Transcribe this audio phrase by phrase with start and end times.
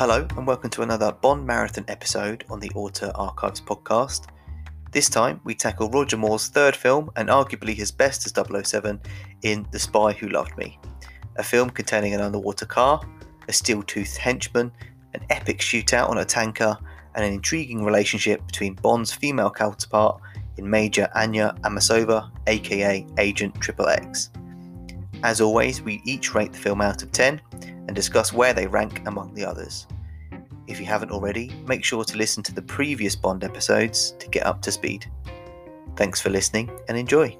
[0.00, 4.28] Hello, and welcome to another Bond Marathon episode on the Auteur Archives podcast.
[4.92, 8.32] This time, we tackle Roger Moore's third film and arguably his best as
[8.66, 8.98] 007
[9.42, 10.78] in The Spy Who Loved Me,
[11.36, 13.02] a film containing an underwater car,
[13.46, 14.72] a steel toothed henchman,
[15.12, 16.78] an epic shootout on a tanker,
[17.14, 20.18] and an intriguing relationship between Bond's female counterpart
[20.56, 24.30] in Major Anya Amasova, aka Agent Triple X.
[25.22, 27.42] As always, we each rate the film out of 10
[27.90, 29.88] and discuss where they rank among the others.
[30.68, 34.46] If you haven't already, make sure to listen to the previous Bond episodes to get
[34.46, 35.10] up to speed.
[35.96, 37.36] Thanks for listening and enjoy.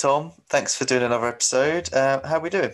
[0.00, 0.32] Tom.
[0.48, 1.92] Thanks for doing another episode.
[1.92, 2.70] Uh, how are we doing?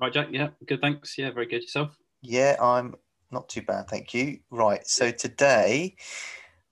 [0.00, 0.28] Right, Jack.
[0.30, 0.80] Yeah, good.
[0.80, 1.18] Thanks.
[1.18, 1.60] Yeah, very good.
[1.60, 1.94] Yourself?
[2.22, 2.94] Yeah, I'm
[3.30, 4.38] not too bad, thank you.
[4.50, 5.94] Right, so today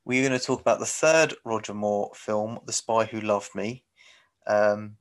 [0.07, 3.85] we're going to talk about the third Roger Moore film, The Spy Who Loved Me.
[4.47, 4.97] Um,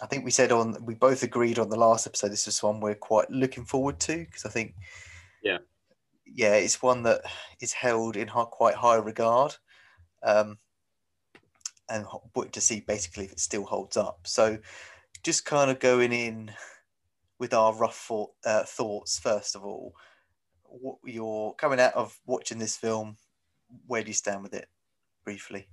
[0.00, 2.78] I think we said on, we both agreed on the last episode, this is one
[2.78, 4.74] we're quite looking forward to because I think,
[5.42, 5.58] Yeah.
[6.24, 7.22] yeah, it's one that
[7.60, 9.56] is held in quite high regard.
[10.22, 10.58] Um,
[11.90, 12.06] and
[12.52, 14.20] to see basically if it still holds up.
[14.24, 14.58] So,
[15.22, 16.52] just kind of going in
[17.38, 19.94] with our rough thought, uh, thoughts first of all.
[20.64, 23.16] What you're coming out of watching this film,
[23.86, 24.68] where do you stand with it,
[25.24, 25.68] briefly?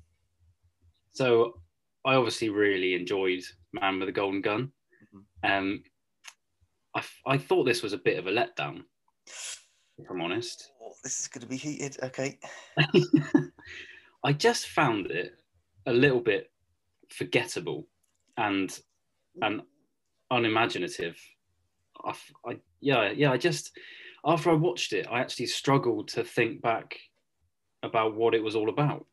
[1.11, 1.61] So,
[2.03, 4.71] I obviously really enjoyed Man with a Golden Gun.
[5.13, 5.57] Mhm.
[5.57, 5.83] Um,
[6.95, 8.83] I, I thought this was a bit of a letdown,
[9.27, 10.71] if I'm honest.
[10.81, 11.97] Oh, this is going to be heated.
[12.01, 12.39] Okay.
[14.23, 15.33] I just found it
[15.87, 16.51] a little bit
[17.09, 17.87] forgettable
[18.37, 18.79] and
[19.41, 19.61] and
[20.29, 21.17] unimaginative.
[22.05, 23.31] I yeah, yeah.
[23.31, 23.71] I just
[24.25, 26.99] after I watched it, I actually struggled to think back
[27.83, 29.05] about what it was all about.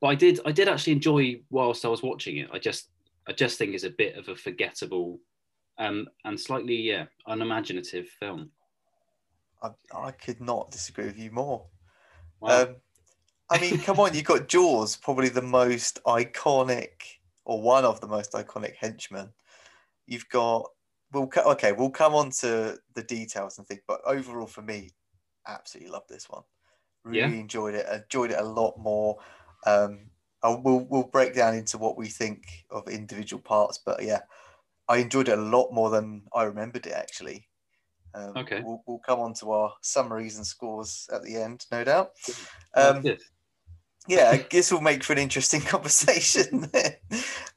[0.00, 2.50] But I did, I did actually enjoy whilst I was watching it.
[2.52, 2.90] I just,
[3.28, 5.20] I just think it's a bit of a forgettable,
[5.78, 8.50] um, and slightly, yeah, unimaginative film.
[9.62, 11.66] I, I could not disagree with you more.
[12.40, 12.62] Wow.
[12.62, 12.76] Um,
[13.48, 17.02] I mean, come on, you've got Jaws, probably the most iconic,
[17.44, 19.32] or one of the most iconic henchmen.
[20.06, 20.70] You've got,
[21.12, 24.90] we'll okay, we'll come on to the details and think, but overall for me,
[25.46, 26.44] absolutely love this one.
[27.04, 27.40] Really Yeah.
[27.40, 27.86] enjoyed it.
[27.88, 29.18] Enjoyed it a lot more.
[29.66, 30.10] Um,
[30.42, 34.22] I, we'll we'll break down into what we think of individual parts, but yeah,
[34.88, 37.48] I enjoyed it a lot more than I remembered it actually.
[38.14, 38.58] Um, Okay.
[38.58, 42.12] We'll, we'll come on to our summaries and scores at the end, no doubt.
[42.74, 43.14] Um.
[44.08, 46.70] Yeah, this will make for an interesting conversation.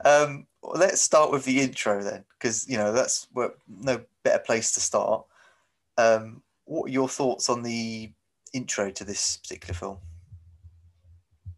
[0.06, 4.72] um, let's start with the intro then, because you know that's where, no better place
[4.74, 5.26] to start.
[5.98, 8.12] Um, what are your thoughts on the
[8.54, 9.98] intro to this particular film?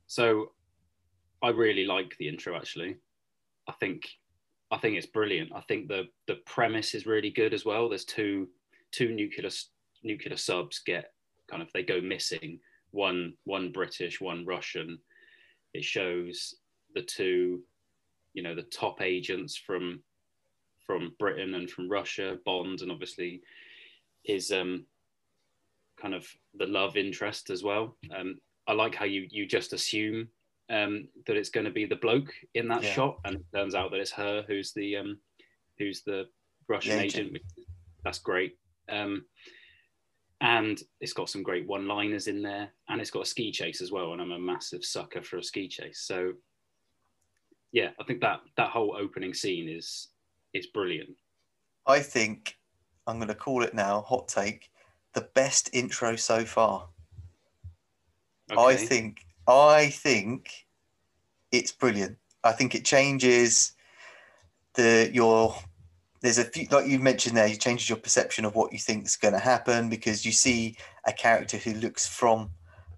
[0.08, 0.52] So,
[1.42, 2.56] I really like the intro.
[2.56, 2.98] Actually,
[3.68, 4.08] I think,
[4.72, 5.52] I think it's brilliant.
[5.54, 7.90] I think the the premise is really good as well.
[7.90, 8.48] There's two
[8.92, 9.50] two nuclear
[10.04, 11.14] nuclear subs get
[11.50, 12.60] kind of they go missing.
[12.92, 15.00] One one British, one Russian.
[15.74, 16.56] It shows
[16.94, 17.62] the two,
[18.34, 20.04] you know, the top agents from
[20.86, 23.42] from Britain and from Russia, Bond, and obviously
[24.24, 24.86] his um
[26.00, 27.96] kind of the love interest as well.
[28.16, 30.28] Um, I like how you you just assume
[30.70, 32.94] um, that it's going to be the bloke in that Yeah.
[32.94, 35.20] shot, and it turns out that it's her who's the um,
[35.78, 36.28] who's the
[36.68, 37.28] Russian agent.
[37.30, 37.44] agent.
[38.04, 38.58] That's great.
[38.90, 39.26] Um,
[40.42, 43.92] and it's got some great one-liners in there, and it's got a ski chase as
[43.92, 44.12] well.
[44.12, 46.02] And I'm a massive sucker for a ski chase.
[46.02, 46.34] So,
[47.72, 50.10] yeah, I think that that whole opening scene is
[50.54, 51.16] is brilliant.
[51.88, 52.58] I think
[53.08, 54.02] I'm going to call it now.
[54.02, 54.72] Hot take:
[55.14, 56.88] the best intro so far.
[58.58, 60.66] I think I think
[61.52, 62.18] it's brilliant.
[62.44, 63.74] I think it changes
[64.74, 65.56] the your
[66.22, 69.06] there's a few like you mentioned there, it changes your perception of what you think
[69.06, 72.52] is going to happen because you see a character who looks from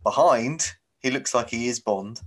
[0.04, 2.22] behind, he looks like he is Bond,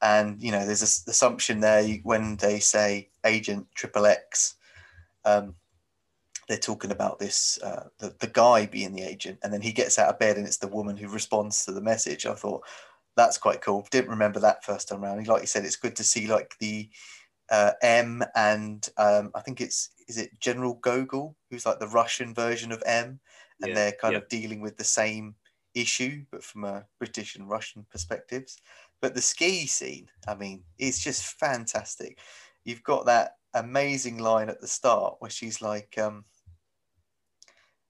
[0.00, 4.54] and you know there's this assumption there when they say Agent Triple X,
[5.24, 5.56] um,
[6.48, 9.98] they're talking about this uh, the the guy being the agent, and then he gets
[9.98, 12.24] out of bed and it's the woman who responds to the message.
[12.24, 12.62] I thought
[13.16, 13.86] that's quite cool.
[13.90, 15.26] Didn't remember that first time around.
[15.26, 16.88] Like you said, it's good to see like the
[17.50, 22.34] uh, M and um, I think it's is it General Gogol, who's like the Russian
[22.34, 23.20] version of M,
[23.62, 24.18] and Yeah, they're kind yeah.
[24.18, 25.36] of dealing with the same
[25.74, 28.58] issue, but from a British and Russian perspectives.
[29.00, 32.18] But the ski scene, I mean, it's just fantastic.
[32.64, 36.24] You've got that amazing line at the start where she's like, um,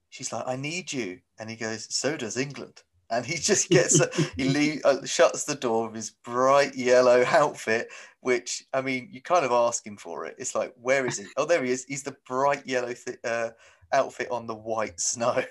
[0.09, 4.01] she's like, "I need you," and he goes, "So does England." And he just gets,
[4.35, 7.87] he leave, uh, shuts the door with his bright yellow outfit,
[8.19, 10.35] which I mean, you kind of ask him for it.
[10.37, 11.25] It's like, where is he?
[11.37, 11.85] Oh, there he is.
[11.85, 13.51] He's the bright yellow th- uh,
[13.93, 15.43] outfit on the white snow.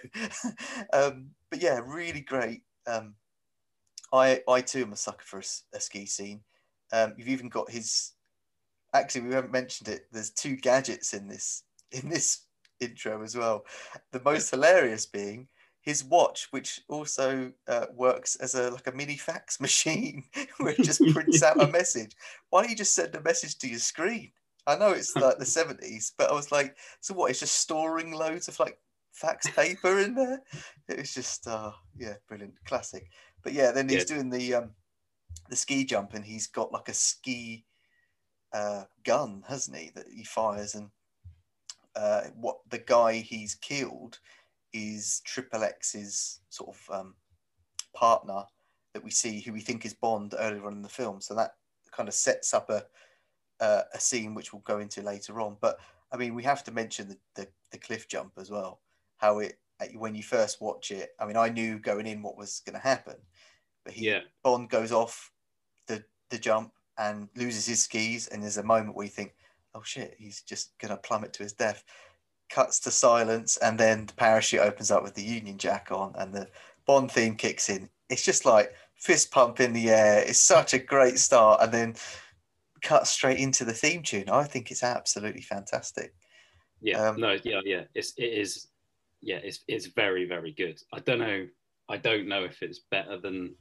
[0.92, 2.62] um, but yeah, really great.
[2.86, 3.14] Um,
[4.12, 5.40] I I too am a sucker for
[5.72, 6.40] a ski scene.
[6.92, 8.12] Um, you've even got his.
[8.94, 10.06] Actually, we haven't mentioned it.
[10.12, 12.42] There's two gadgets in this in this
[12.80, 13.64] intro as well.
[14.12, 15.48] The most hilarious being
[15.86, 20.24] his watch, which also uh, works as a like a mini fax machine,
[20.58, 22.14] where it just prints out a message.
[22.50, 24.32] Why don't you just send a message to your screen?
[24.66, 27.30] I know it's like the 70s, but I was like, so what?
[27.30, 28.80] It's just storing loads of like
[29.12, 30.42] fax paper in there.
[30.88, 33.08] It was just, uh, yeah, brilliant, classic.
[33.44, 34.16] But yeah, then he's Yeah.
[34.16, 34.70] doing the um,
[35.48, 37.64] the ski jump, and he's got like a ski
[38.52, 39.90] uh, gun, hasn't he?
[39.90, 40.90] That he fires, and
[41.94, 44.18] uh, what the guy he's killed
[44.76, 47.14] is Triple X's sort of um,
[47.94, 48.44] partner
[48.92, 51.20] that we see, who we think is Bond earlier on in the film.
[51.20, 51.52] So that
[51.92, 52.84] kind of sets up a
[53.58, 55.56] uh, a scene which we'll go into later on.
[55.60, 55.78] But
[56.12, 58.80] I mean, we have to mention the, the, the cliff jump as well.
[59.16, 59.58] How it
[59.94, 61.10] when you first watch it.
[61.18, 63.16] I mean, I knew going in what was going to happen,
[63.84, 64.20] but he Yeah.
[64.42, 65.30] Bond goes off
[65.86, 69.34] the the jump and loses his skis, and there's a moment where you think,
[69.74, 71.84] oh shit, he's just going to plummet to his death.
[72.48, 76.32] Cuts to silence, and then the parachute opens up with the Union Jack on, and
[76.32, 76.48] the
[76.86, 77.88] Bond theme kicks in.
[78.08, 80.22] It's just like fist pump in the air.
[80.26, 81.96] It's such a great start, and then
[82.82, 84.28] cut straight into the theme tune.
[84.30, 86.14] I think it's absolutely fantastic.
[86.80, 87.84] Yeah, Um, no, yeah, yeah.
[87.94, 88.68] It's it is,
[89.22, 90.80] yeah, it's it's very very good.
[90.92, 91.48] I don't know,
[91.88, 93.54] I don't know if it's better than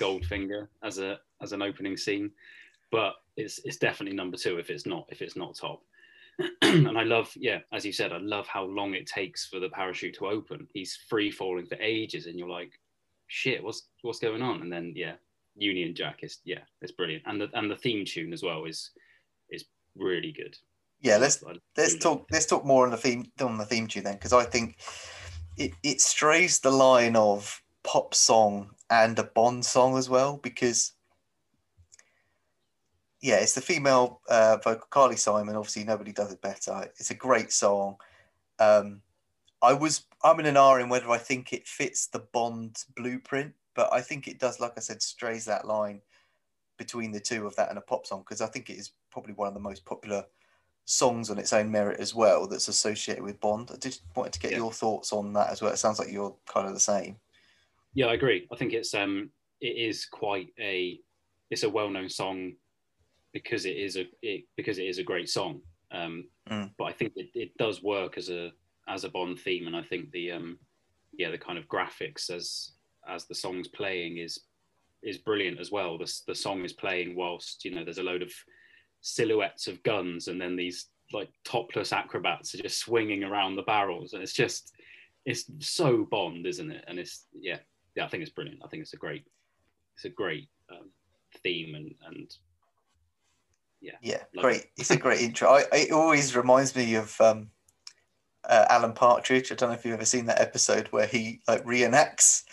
[0.00, 2.30] Goldfinger as a as an opening scene,
[2.90, 5.82] but it's it's definitely number two if it's not if it's not top.
[6.62, 9.68] and I love, yeah, as you said, I love how long it takes for the
[9.68, 10.66] parachute to open.
[10.72, 12.72] He's free falling for ages, and you're like,
[13.28, 14.62] shit, what's what's going on?
[14.62, 15.14] And then yeah,
[15.56, 18.90] Union Jack is yeah, it's brilliant, and the and the theme tune as well is
[19.50, 19.64] is
[19.96, 20.56] really good.
[21.00, 21.42] Yeah, let's
[21.76, 24.44] let's talk let's talk more on the theme on the theme tune then, because I
[24.44, 24.78] think
[25.56, 30.92] it, it strays the line of pop song and a Bond song as well, because
[33.24, 35.56] yeah, it's the female uh, vocal Carly Simon.
[35.56, 36.92] Obviously, nobody does it better.
[36.98, 37.96] It's a great song.
[38.58, 39.00] Um,
[39.62, 43.54] I was I'm in an R in whether I think it fits the Bond blueprint,
[43.74, 44.60] but I think it does.
[44.60, 46.02] Like I said, strays that line
[46.76, 49.32] between the two of that and a pop song because I think it is probably
[49.32, 50.26] one of the most popular
[50.84, 53.70] songs on its own merit as well that's associated with Bond.
[53.72, 54.58] I just wanted to get Yeah.
[54.58, 55.72] your thoughts on that as well.
[55.72, 57.16] It sounds like you're kind of the same.
[57.94, 58.46] Yeah, I agree.
[58.52, 59.30] I think it's um
[59.62, 61.00] it is quite a
[61.50, 62.56] it's a well known song
[63.34, 65.60] because it is a it, because it is a great song.
[65.90, 66.72] Um, Mm.
[66.76, 68.52] But I think it, it does work as a
[68.86, 70.58] as a Bond theme, and I think the um
[71.16, 72.72] yeah the kind of graphics as
[73.08, 74.40] as the song's playing is
[75.02, 75.96] is brilliant as well.
[75.96, 78.32] The the song is playing whilst you know there's a load of
[79.00, 84.12] silhouettes of guns, and then these like topless acrobats are just swinging around the barrels,
[84.12, 84.74] and it's just
[85.24, 86.84] it's so Bond, isn't it?
[86.86, 87.58] And it's yeah
[87.94, 88.60] yeah, I think it's brilliant.
[88.64, 89.24] I think it's a great,
[89.96, 90.90] it's a great um,
[91.42, 92.30] theme and and
[94.02, 94.66] Yeah, Love great.
[94.76, 95.48] It's a great intro.
[95.48, 97.50] I, it always reminds me of um,
[98.48, 99.50] uh, Alan Partridge.
[99.50, 102.44] I don't know if you've ever seen that episode where he like reenacts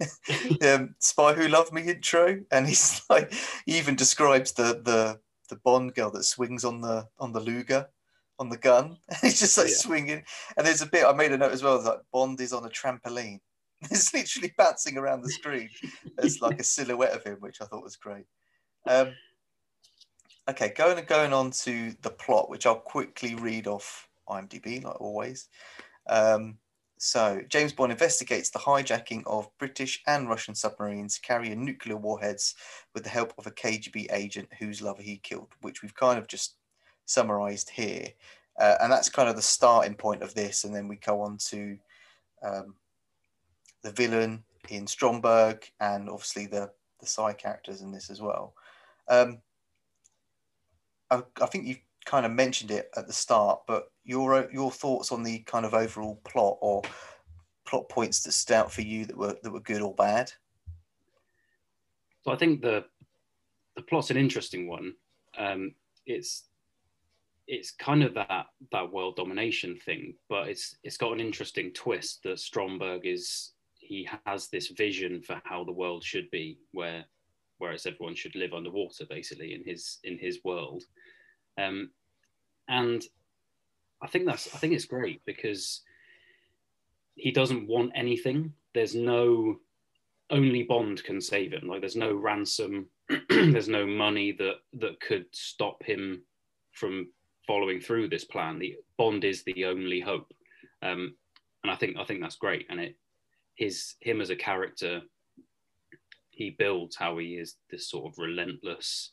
[0.62, 3.32] um, "Spy Who Loved Me" intro, and he's like
[3.66, 7.88] he even describes the the the Bond girl that swings on the on the Luger
[8.38, 8.96] on the gun.
[9.20, 9.74] He's just like Yeah.
[9.74, 10.24] swinging,
[10.56, 11.80] and there's a bit I made a note as well.
[11.82, 13.40] Like Bond is on a trampoline.
[13.90, 15.68] It's literally bouncing around the screen.
[16.18, 18.24] It's like a silhouette of him, which I thought was great.
[18.88, 19.12] Um,
[20.48, 25.48] okay, going going on to the plot, which I'll quickly read off IMDb, like always.
[26.08, 26.58] Um,
[26.96, 32.54] so, James Bond investigates the hijacking of British and Russian submarines carrying nuclear warheads
[32.94, 36.28] with the help of a KGB agent whose lover he killed, which we've kind of
[36.28, 36.54] just
[37.04, 38.08] summarized here.
[38.58, 40.64] Uh, and that's kind of the starting point of this.
[40.64, 41.76] And then we go on to
[42.42, 42.74] um,
[43.82, 46.70] the villain in Stromberg and obviously the,
[47.00, 48.54] the side characters in this as well.
[49.08, 49.38] Um,
[51.40, 55.22] I, think you kind of mentioned it at the start, but your your thoughts on
[55.22, 56.82] the kind of overall plot or
[57.66, 60.32] plot points that stood out for you that were that were good or bad?
[62.24, 62.84] so I think the
[63.76, 64.94] the plot's an interesting one.
[65.36, 65.74] Um,
[66.06, 66.44] it's
[67.46, 72.22] it's kind of that that world domination thing, but it's it's got an interesting twist
[72.24, 77.04] that Stromberg is he has this vision for how the world should be, where
[77.58, 80.84] whereas everyone should live underwater basically in his in his world,
[81.58, 81.90] um,
[82.68, 83.04] and
[84.02, 85.82] I think that's I think it's great because
[87.16, 88.52] he doesn't want anything.
[88.74, 89.56] There's no
[90.30, 91.68] only Bond can save him.
[91.68, 92.86] Like there's no ransom,
[93.28, 96.22] there's no money that that could stop him
[96.72, 97.08] from
[97.46, 98.58] following through this plan.
[98.58, 100.32] The Bond is the only hope,
[100.82, 101.14] um,
[101.62, 102.66] and I think I think that's great.
[102.70, 102.96] And it
[103.54, 105.02] his him as a character,
[106.30, 109.10] he builds how he is this sort of relentless.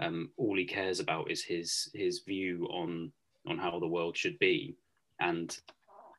[0.00, 3.12] Um, all he cares about is his his view on
[3.46, 4.76] on how the world should be,
[5.20, 5.56] and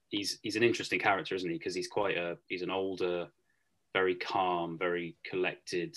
[0.10, 1.58] he's he's an interesting character, isn't he?
[1.58, 3.28] Because he's quite a he's an older,
[3.94, 5.96] very calm, very collected,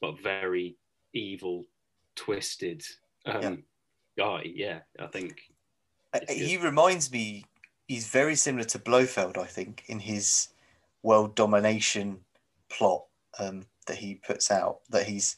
[0.00, 0.76] but very
[1.14, 1.66] evil,
[2.14, 2.82] twisted
[3.26, 3.56] um, yeah.
[4.18, 4.42] guy.
[4.54, 5.40] Yeah, I think
[6.28, 7.44] he reminds me.
[7.86, 10.48] He's very similar to Blofeld, I think, in his
[11.02, 12.20] world domination
[12.68, 13.04] plot
[13.38, 14.80] um, that he puts out.
[14.90, 15.36] That he's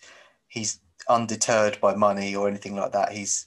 [0.48, 3.12] he's undeterred by money or anything like that.
[3.12, 3.46] He's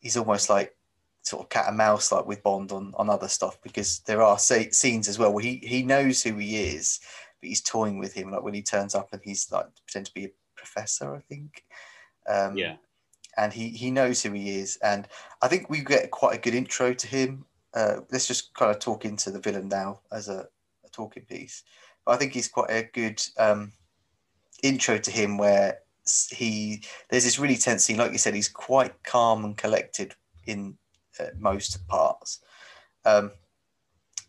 [0.00, 0.74] he's almost like
[1.22, 4.38] sort of cat and mouse like with Bond on, on other stuff because there are
[4.38, 7.00] scenes as well where he, he knows who he is,
[7.40, 10.14] but he's toying with him like when he turns up and he's like pretend to
[10.14, 11.64] be a professor, I think.
[12.28, 12.76] Um, yeah.
[13.36, 14.76] And he, he knows who he is.
[14.82, 15.06] And
[15.40, 17.44] I think we get quite a good intro to him.
[17.74, 20.48] Uh, let's just kind of talk into the villain now as a,
[20.84, 21.62] a talking piece.
[22.04, 23.72] But I think he's quite a good um,
[24.62, 25.78] intro to him where
[26.30, 27.98] he there's this really tense scene.
[27.98, 30.14] Like you said, he's quite calm and collected
[30.46, 30.76] in
[31.18, 32.40] uh, most parts.
[33.04, 33.32] Um,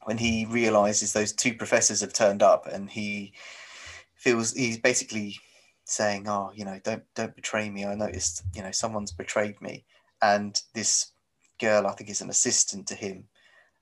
[0.04, 3.34] when he realizes those two professors have turned up and he
[4.16, 5.38] feels he's basically
[5.86, 7.86] saying, "Oh, you know, don't don't betray me.
[7.86, 9.86] I noticed, you know, someone's betrayed me."
[10.22, 11.12] And this
[11.60, 13.26] girl, I think, is an assistant to him,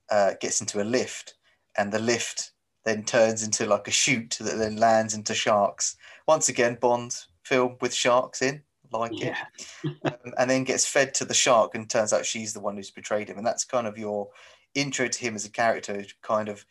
[0.10, 1.36] uh, gets into a lift,
[1.77, 2.51] and the lift
[2.86, 5.96] then turns into like a chute that then lands into sharks.
[6.27, 9.38] Once again, Bond film with sharks in like yeah.
[9.84, 12.75] it, um, and then gets fed to the shark, and turns out she's the one
[12.75, 13.38] who's betrayed him.
[13.38, 14.29] And that's kind of your
[14.75, 16.65] intro to him as a character, kind of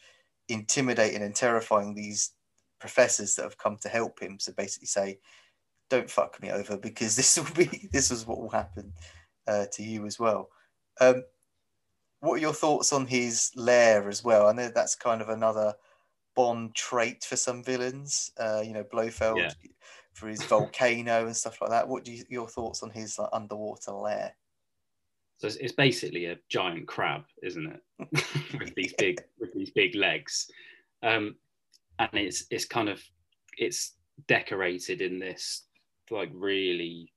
[0.49, 2.33] intimidating and terrifying these
[2.81, 4.39] professors that have come to help him.
[4.39, 5.19] So basically, say,
[5.91, 8.93] "Don't fuck me over because this will be this is what will happen
[9.47, 10.51] uh, to you as well."
[11.01, 11.25] Um,
[12.21, 14.49] what are your thoughts on his lair as well?
[14.49, 15.75] I know that's kind of another
[16.35, 18.33] Bond trait for some villains.
[18.37, 19.39] Uh, you know, Blofeld.
[19.39, 19.51] Yeah
[20.19, 21.89] for his volcano and stuff like that.
[21.89, 24.35] What do you, your thoughts on his like, underwater lair?
[25.39, 28.25] So it's, it's, basically a giant crab, isn't it?
[28.59, 30.51] with these big with these big legs,
[31.03, 31.37] um,
[32.01, 33.01] and it's it's kind of
[33.57, 33.95] it's
[34.27, 35.63] decorated in this
[36.11, 37.13] like really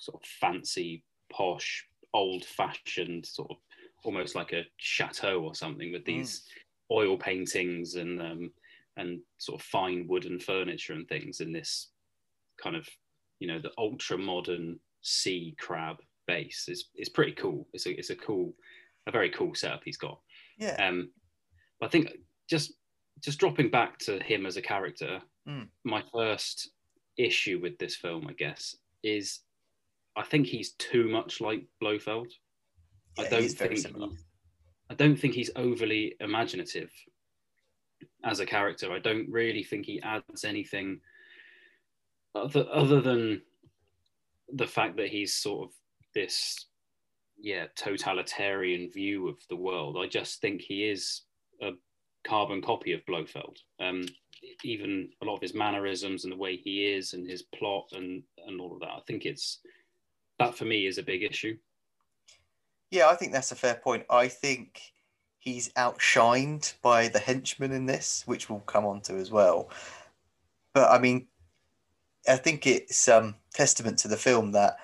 [0.00, 3.56] sort of fancy, posh, old-fashioned sort of
[4.04, 6.96] almost like a chateau or something with these mm.
[6.96, 8.50] oil paintings and um,
[8.96, 11.88] and sort of fine wooden furniture and things in this
[12.62, 12.86] kind of
[13.40, 15.96] you know the ultra modern sea crab
[16.26, 17.68] base is is pretty cool.
[17.72, 18.54] It's a it's a cool
[19.06, 20.18] a very cool setup he's got.
[20.58, 20.76] Yeah.
[20.86, 21.10] Um,
[21.82, 22.10] I think
[22.48, 22.74] just
[23.20, 25.68] just dropping back to him as a character, mm.
[25.84, 26.70] my first
[27.16, 29.40] issue with this film, I guess, is
[30.16, 32.32] I think he's too much like Blofeld.
[33.18, 33.86] Yeah, I don't think
[34.90, 36.90] I don't think he's overly imaginative
[38.24, 38.92] as a character.
[38.92, 41.00] I don't really think he adds anything
[42.34, 43.42] other, other than
[44.52, 45.74] the fact that he's sort of
[46.14, 46.66] this
[47.36, 51.22] yeah totalitarian view of the world i just think he is
[51.60, 51.72] a
[52.24, 53.58] carbon copy of blofeld.
[53.80, 54.06] Um,
[54.62, 58.22] even a lot of his mannerisms and the way he is and his plot and
[58.46, 59.60] and all of that i think it's
[60.38, 61.56] that for me is a big issue.
[62.90, 64.04] Yeah i think that's a fair point.
[64.10, 64.80] I think
[65.38, 69.70] he's outshined by the henchmen in this which we'll come on to as well.
[70.74, 71.26] But i mean
[72.28, 74.76] I think it's um, testament to the film that,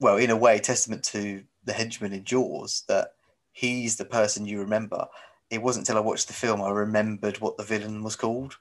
[0.00, 3.14] well, in a way, testament to the henchman in Jaws that
[3.52, 5.06] he's the person you remember.
[5.50, 8.56] It wasn't until I watched the film I remembered what the villain was called,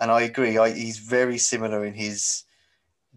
[0.00, 0.58] and I agree.
[0.58, 2.44] I, he's very similar in his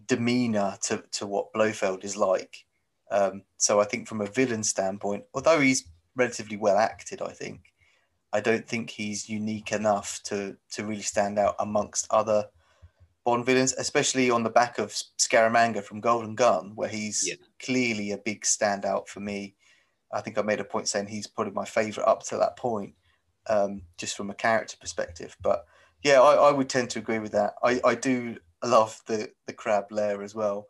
[0.06, 2.64] demeanor to, to what Blofeld is like.
[3.10, 7.72] Um, so I think from a villain standpoint, although he's relatively well acted, I think
[8.32, 12.46] I don't think he's unique enough to to really stand out amongst other
[13.26, 17.34] Bond villains, especially on the back of Scaramanga from Golden Gun, where he's yeah.
[17.60, 19.56] clearly a big standout for me.
[20.12, 22.94] I think I made a point saying he's probably my favourite up to that point,
[23.48, 25.36] um, just from a character perspective.
[25.42, 25.66] But
[26.04, 27.54] yeah, I, I, would tend to agree with that.
[27.64, 30.68] I, I do love the the crab lair as well.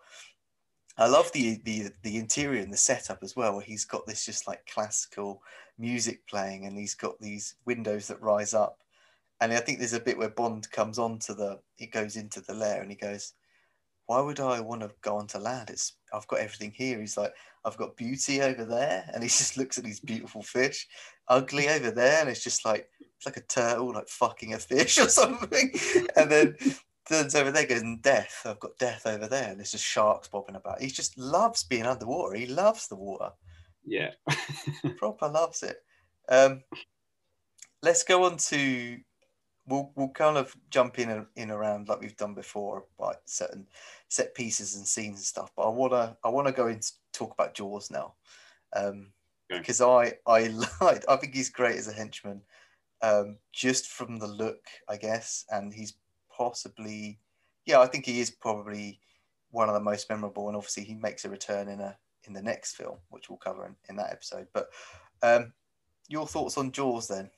[0.97, 3.53] I love the the the interior and the setup as well.
[3.57, 5.43] Where he's got this just like classical
[5.79, 8.79] music playing, and he's got these windows that rise up.
[9.40, 12.55] And I think there's a bit where Bond comes onto the, he goes into the
[12.55, 13.35] lair, and he goes,
[14.07, 15.71] "Why would I want to go onto land?
[15.71, 19.57] It's I've got everything here." He's like, "I've got beauty over there," and he just
[19.57, 20.88] looks at these beautiful fish,
[21.28, 24.99] ugly over there, and it's just like it's like a turtle like fucking a fish
[25.00, 25.73] or something.
[26.16, 26.57] and then
[27.09, 28.43] turns over there, goes and death.
[28.45, 30.81] I've got death over there, and there's just sharks bobbing about.
[30.81, 32.37] He just loves being underwater.
[32.37, 33.31] He loves the water.
[33.85, 34.11] Yeah,
[34.97, 35.78] proper loves it.
[36.28, 36.62] Um,
[37.83, 38.99] let's go on to.
[39.66, 43.66] We'll we'll kind of jump in and in around like we've done before, like certain
[44.08, 45.50] set pieces and scenes and stuff.
[45.56, 46.82] But I wanna I wanna go and
[47.12, 48.14] talk about Jaws now,
[48.75, 49.12] um,
[49.50, 49.61] Okay.
[49.61, 50.49] because I I
[50.80, 52.42] like I think he's great as a henchman,
[53.02, 55.94] um, just from the look, I guess, and he's
[56.30, 57.18] possibly,
[57.64, 59.00] yeah, I think he is probably
[59.50, 62.42] one of the most memorable, and obviously he makes a return in a in the
[62.42, 64.46] next film, which we'll cover in, in that episode.
[64.52, 64.68] But
[65.23, 65.52] um,
[66.08, 67.30] your thoughts on Jaws then?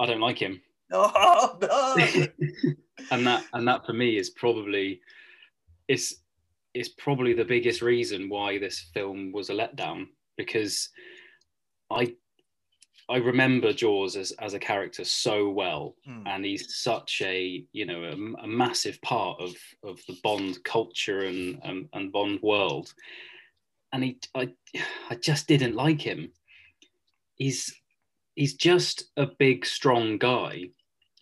[0.00, 0.60] I don't like him,
[0.92, 2.26] Oh no!
[3.10, 5.00] and that and that for me is probably
[5.88, 6.18] is
[6.74, 10.90] is probably the biggest reason why this film was a letdown because
[11.90, 12.14] I
[13.08, 16.26] I remember Jaws as, as a character so well, Hmm.
[16.26, 21.20] and he's such a you know a, a massive part of of the Bond culture
[21.20, 22.92] and and, and Bond world,
[23.92, 24.52] and he I
[25.10, 26.32] I just didn't like him.
[27.36, 27.74] He's
[28.36, 30.70] he's just a big strong guy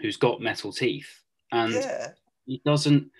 [0.00, 2.10] who's got metal teeth, and yeah,
[2.44, 3.10] he doesn't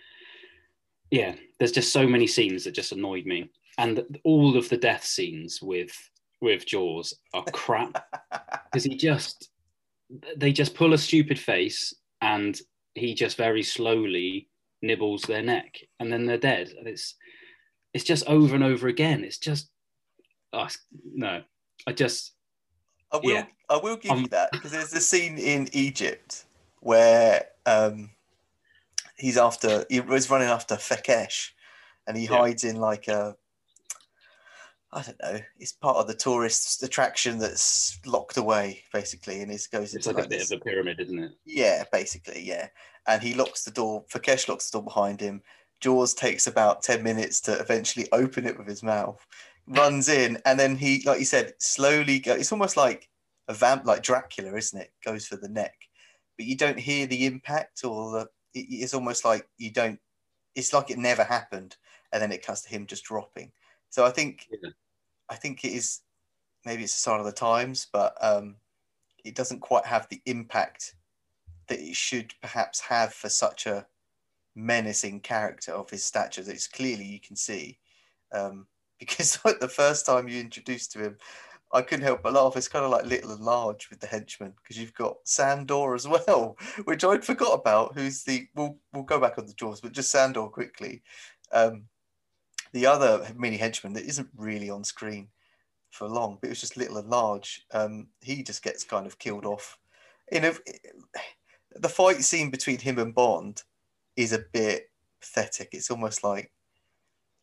[1.10, 3.50] yeah there's just so many scenes that just annoyed me.
[3.78, 5.96] And all of the death scenes with
[6.40, 8.04] with jaws are crap.
[8.70, 9.50] Because he just
[10.36, 12.60] they just pull a stupid face and
[12.96, 14.48] he just very slowly
[14.82, 16.72] nibbles their neck and then they're dead.
[16.76, 17.14] And it's
[17.94, 19.22] it's just over and over again.
[19.22, 19.70] It's just
[20.52, 20.68] oh,
[21.04, 21.42] no.
[21.86, 22.33] I just
[23.14, 23.30] I will.
[23.32, 23.46] Yeah.
[23.70, 26.44] I will give you Um, that because there's a scene in Egypt
[26.80, 28.10] where um,
[29.16, 31.50] he's after he was running after Fekkesh,
[32.06, 32.38] and he Yeah.
[32.38, 33.36] hides in like a.
[34.92, 35.40] I don't know.
[35.58, 40.10] It's part of the tourist attraction that's locked away, basically, and it goes it's into
[40.10, 42.68] like a like bit this, of a pyramid isn't it Yeah, basically, yeah.
[43.08, 44.04] And he locks the door.
[44.04, 45.42] Fekkesh locks the door behind him.
[45.80, 49.26] Jaws takes about 10 minutes to eventually open it with his mouth,
[49.66, 52.34] runs in, and then he, like you said, slowly go.
[52.34, 53.10] It's almost like
[53.48, 54.92] a vamp, like Dracula, isn't it?
[55.04, 55.88] Goes for the neck.
[56.36, 58.20] But you don't hear the impact or the,
[58.54, 60.00] it- it's almost like you don't,
[60.54, 61.76] it's like it never happened.
[62.12, 63.52] And then it cuts to him just dropping.
[63.90, 64.70] So I think, Yeah.
[65.28, 66.02] I think it is,
[66.64, 68.58] maybe it's a sign of the times, but um,
[69.24, 70.96] it doesn't quite have the impact
[71.68, 73.88] that it should perhaps have for such a
[74.54, 77.78] menacing character of his stature that it's clearly you can see
[78.32, 81.16] um, because like the first time you introduced to him
[81.74, 82.56] I couldn't help but laugh.
[82.56, 86.06] It's kind of like little and large with the henchmen because you've got Sandor as
[86.06, 87.94] well, which I'd forgot about.
[87.98, 88.46] Who's the?
[88.54, 91.02] We'll we'll go back on the jaws, but just Sandor quickly.
[91.52, 91.86] Um,
[92.72, 95.28] the other mini henchman that isn't really on screen
[95.90, 97.66] for long, but it was just little and large.
[97.72, 99.76] Um, he just gets kind of killed off.
[100.30, 100.52] In a,
[101.74, 103.62] the fight scene between him and Bond
[104.16, 105.70] is a bit pathetic.
[105.72, 106.52] It's almost like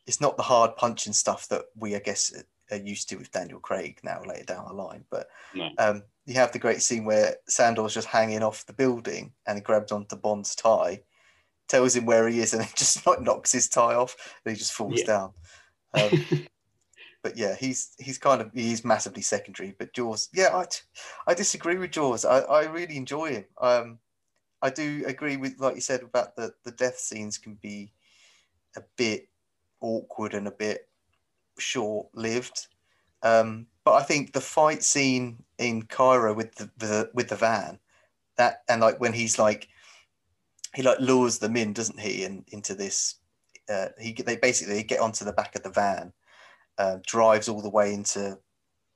[0.08, 2.34] it's not the hard punching stuff that we, I guess,
[2.72, 5.06] are used to with Daniel Craig now later down the line.
[5.10, 5.70] But No.
[5.78, 9.62] um, you have the great scene where Sandor's just hanging off the building and he
[9.62, 11.04] grabs onto Bond's tie,
[11.68, 14.58] tells him where he is, and it just like knocks his tie off, and he
[14.58, 15.06] just falls Yeah.
[15.06, 15.34] down.
[15.94, 16.12] Um,
[17.24, 19.76] but yeah, he's he's kind of he's massively secondary.
[19.78, 20.66] But Jaws, yeah, I,
[21.28, 22.26] I disagree with Jaws.
[22.26, 23.46] I, I really enjoy him.
[23.60, 24.00] Um,
[24.62, 27.94] I do agree with like you said about the the death scenes can be
[28.76, 29.28] a bit
[29.82, 30.88] awkward and a bit
[31.58, 32.68] short lived.
[33.24, 37.80] Um, but I think the fight scene in Cairo with the, the with the van,
[38.38, 39.68] that and like when he's like
[40.76, 42.24] he like lures them in, doesn't he?
[42.24, 43.16] And into this,
[43.70, 46.14] uh, he they basically get onto the back of the van,
[46.78, 48.38] uh, drives all the way into,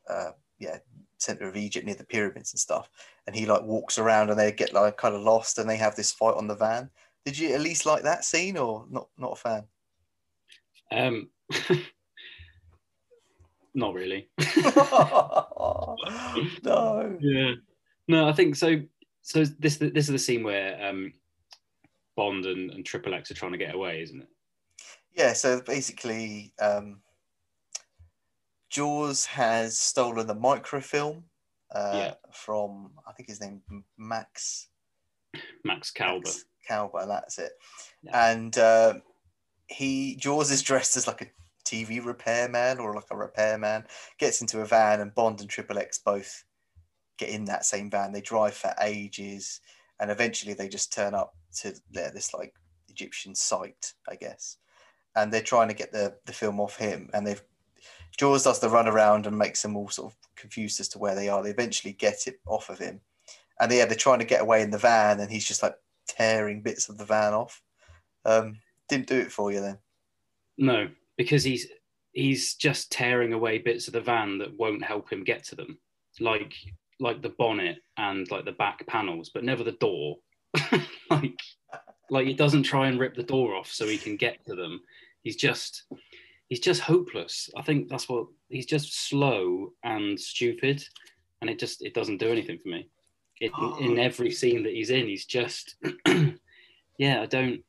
[0.10, 0.78] uh, yeah,
[1.18, 2.90] center of Egypt near the pyramids and stuff,
[3.28, 5.96] and he like walks around and they get like kind of lost and they have
[5.96, 6.90] this fight on the van.
[7.26, 9.08] Did you at least like that scene or not?
[9.18, 9.64] Not a fan.
[10.92, 11.30] Um,
[13.74, 14.30] not really.
[16.64, 17.18] no.
[17.20, 17.52] Yeah.
[18.08, 18.82] No, I think so.
[19.22, 21.14] So this this is the scene where um,
[22.16, 24.30] Bond and, and Triple X are trying to get away, isn't it?
[25.16, 27.00] Yeah, so basically, um,
[28.70, 31.24] Jaws has stolen the microfilm
[31.74, 32.14] uh, Yeah.
[32.34, 33.62] from, I think his name
[33.98, 34.68] Max
[35.64, 36.26] Max Kalba.
[36.26, 37.54] Max Kalba, that's it.
[38.04, 38.32] Yeah.
[38.32, 38.94] And uh,
[39.68, 41.28] he Jaws is dressed as like a
[41.66, 43.86] TV repairman or like a repairman,
[44.20, 46.44] gets into a van, and Bond and Triple X both
[47.18, 48.12] get in that same van.
[48.12, 49.62] They drive for ages,
[50.00, 52.54] and eventually they just turn up to there, this like
[52.90, 54.58] Egyptian site, I guess,
[55.16, 57.44] and they're trying to get the the film off him, and they've
[58.18, 61.16] Jaws does the run around and makes them all sort of confused as to where
[61.16, 61.44] they are.
[61.44, 63.02] They eventually get it off of him,
[63.60, 65.76] and yeah, they're trying to get away in the van, and he's just like
[66.08, 67.62] tearing bits of the van off.
[68.26, 69.78] Um, didn't do it for you then.
[70.58, 71.68] No, because he's
[72.14, 75.78] he's just tearing away bits of the van that won't help him get to them,
[76.20, 76.54] like
[77.00, 80.18] like the bonnet and like the back panels, but never the door.
[81.10, 81.40] like
[82.10, 84.80] like he doesn't try and rip the door off so he can get to them.
[85.24, 85.84] He's just
[86.50, 87.50] he's just hopeless.
[87.58, 90.84] I think that's what he's just slow and stupid,
[91.42, 92.90] and it just it doesn't do anything for me.
[93.42, 93.78] It, oh.
[93.80, 95.76] In every scene that he's in, he's just
[96.98, 97.22] yeah.
[97.22, 97.62] I don't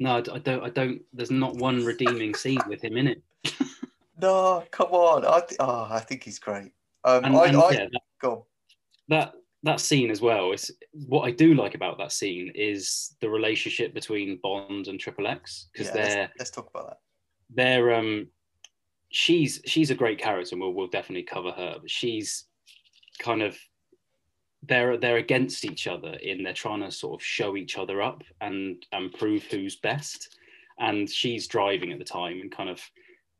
[0.00, 0.64] no, I don't.
[0.64, 1.02] I don't.
[1.12, 3.22] There's not one redeeming scene with him in it.
[4.20, 5.26] no, come on.
[5.26, 6.72] I th- oh, I think he's great.
[7.04, 8.46] Um, and, I, and, I, yeah, that, go
[9.08, 13.28] that that scene as well is what I do like about that scene is the
[13.28, 16.98] relationship between Bond and Triple X because yeah, they're let's, let's, talk about that.
[17.54, 18.28] They're um,
[19.10, 21.76] she's she's a great character, and we'll we'll definitely cover her.
[21.78, 22.46] But she's
[23.18, 23.58] kind of
[24.68, 28.22] they're they're against each other in they're trying to sort of show each other up
[28.40, 30.36] and and prove who's best.
[30.78, 32.80] And she's driving at the time and kind of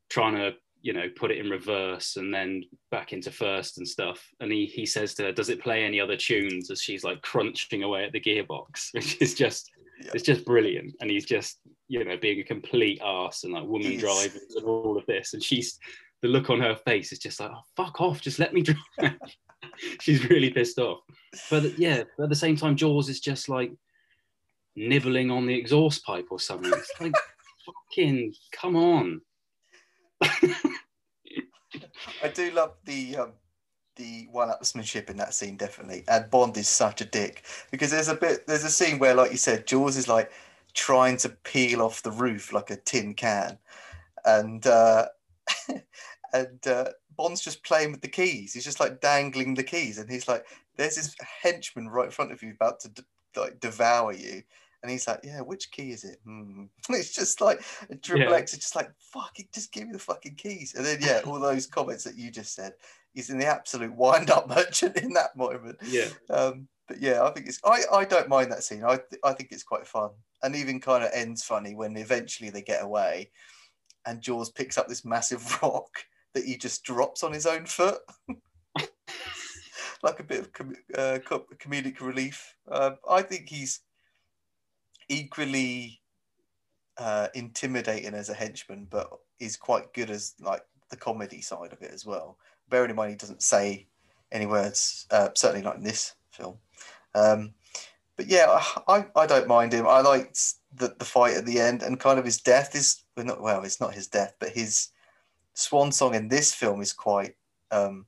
[0.08, 4.26] trying to you know put it in reverse and then back into first and stuff.
[4.40, 6.70] And he he says to her does it play any other tunes?
[6.70, 9.70] As she's like crunching away at the gearbox which is just
[10.02, 10.12] yeah.
[10.14, 10.94] it's just brilliant.
[11.00, 14.96] And he's just you know being a complete ass and like woman drivers and all
[14.96, 15.34] of this.
[15.34, 15.78] And she's
[16.22, 18.22] the look on her face is just like oh fuck off.
[18.22, 19.12] Just let me drive
[20.00, 21.00] she's really pissed off.
[21.50, 23.72] But yeah, at the same time, Jaws is just like
[24.76, 26.72] nibbling on the exhaust pipe or something.
[26.72, 27.12] It's like,
[27.66, 29.20] fucking, come on.
[32.22, 33.32] I do love the um,
[33.96, 36.04] the one-upsmanship in that scene, definitely.
[36.08, 39.30] And Bond is such a dick because there's a bit, there's a scene where, like
[39.30, 40.32] you said, Jaws is like
[40.72, 43.58] trying to peel off the roof like a tin can,
[44.24, 45.06] and uh,
[46.32, 48.54] and uh, Bond's just playing with the keys.
[48.54, 52.32] He's just like dangling the keys, and he's like, "There's this henchman right in front
[52.32, 53.04] of you about to
[53.36, 54.42] like devour you."
[54.82, 56.64] And he's like, "Yeah, which key is it?" Hmm.
[56.90, 57.62] It's just like
[58.02, 58.36] Triple yeah.
[58.36, 61.20] X is just like, "Fuck it, just give me the fucking keys." And then yeah,
[61.26, 62.72] all those comments that you just said,
[63.14, 65.78] he's in the absolute wind-up merchant in that moment.
[65.82, 66.08] Yeah.
[66.28, 68.82] Um, but yeah, I think it's I, I don't mind that scene.
[68.84, 70.10] I th- I think it's quite fun,
[70.42, 73.30] and even kind of ends funny when eventually they get away,
[74.06, 77.98] and Jaws picks up this massive rock that he just drops on his own foot.
[80.02, 81.18] like a bit of com- uh,
[81.58, 82.54] comedic relief.
[82.70, 83.80] Uh, I think he's
[85.08, 86.00] equally
[86.98, 91.82] uh, intimidating as a henchman, but is quite good as like the comedy side of
[91.82, 92.38] it as well.
[92.68, 93.86] Bearing in mind he doesn't say
[94.32, 96.56] any words, uh, certainly not in this film.
[97.14, 97.54] Um,
[98.16, 99.86] but yeah, I, I don't mind him.
[99.86, 103.26] I liked the, the fight at the end and kind of his death is well,
[103.26, 104.88] not well, it's not his death, but his
[105.54, 107.36] swan song in this film is quite
[107.70, 108.06] um,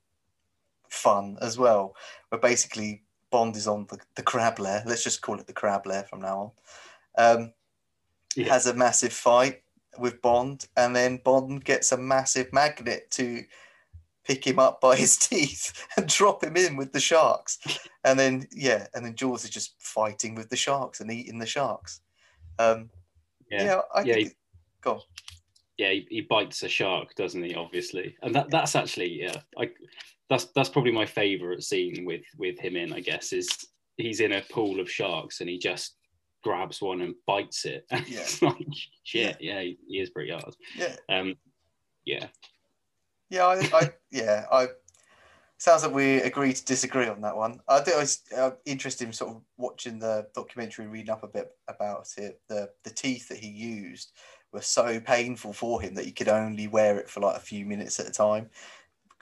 [0.88, 1.96] fun as well,
[2.28, 4.82] where basically Bond is on the, the crab lair.
[4.86, 6.52] Let's just call it the crab lair from now
[7.16, 7.36] on.
[7.38, 7.52] Um,
[8.36, 8.48] yeah.
[8.48, 9.62] Has a massive fight
[9.98, 13.42] with Bond, and then Bond gets a massive magnet to
[14.24, 17.58] pick him up by his teeth and drop him in with the sharks.
[18.04, 21.46] And then yeah, and then Jaws is just fighting with the sharks and eating the
[21.46, 22.00] sharks.
[22.58, 22.90] Um,
[23.48, 24.36] yeah, yeah, I yeah, think.
[24.80, 25.00] Go on
[25.78, 27.54] yeah, he, he, bites a shark, doesn't he?
[27.54, 29.74] Obviously, and that that's actually yeah, like
[30.28, 32.92] that's that's probably my favourite scene with with him in.
[32.92, 33.48] I guess is
[33.96, 35.96] he's in a pool of sharks and he just
[36.42, 37.86] grabs one and bites it.
[37.90, 38.20] Yeah.
[38.20, 38.56] it's like
[39.04, 39.36] shit.
[39.40, 40.54] Yeah, yeah he, he, is pretty hard.
[40.76, 40.96] Yeah.
[41.08, 41.36] Um.
[42.04, 42.26] Yeah.
[43.30, 43.46] Yeah.
[43.46, 43.70] I.
[43.72, 44.44] I yeah.
[44.50, 44.68] I.
[45.58, 47.60] Sounds like we agree to disagree on that one.
[47.68, 51.52] I think it was uh, interesting, sort of watching the documentary, reading up a bit
[51.68, 52.40] about it.
[52.48, 54.12] The the teeth that he used
[54.52, 57.64] were so painful for him that he could only wear it for like a few
[57.64, 58.50] minutes at a time.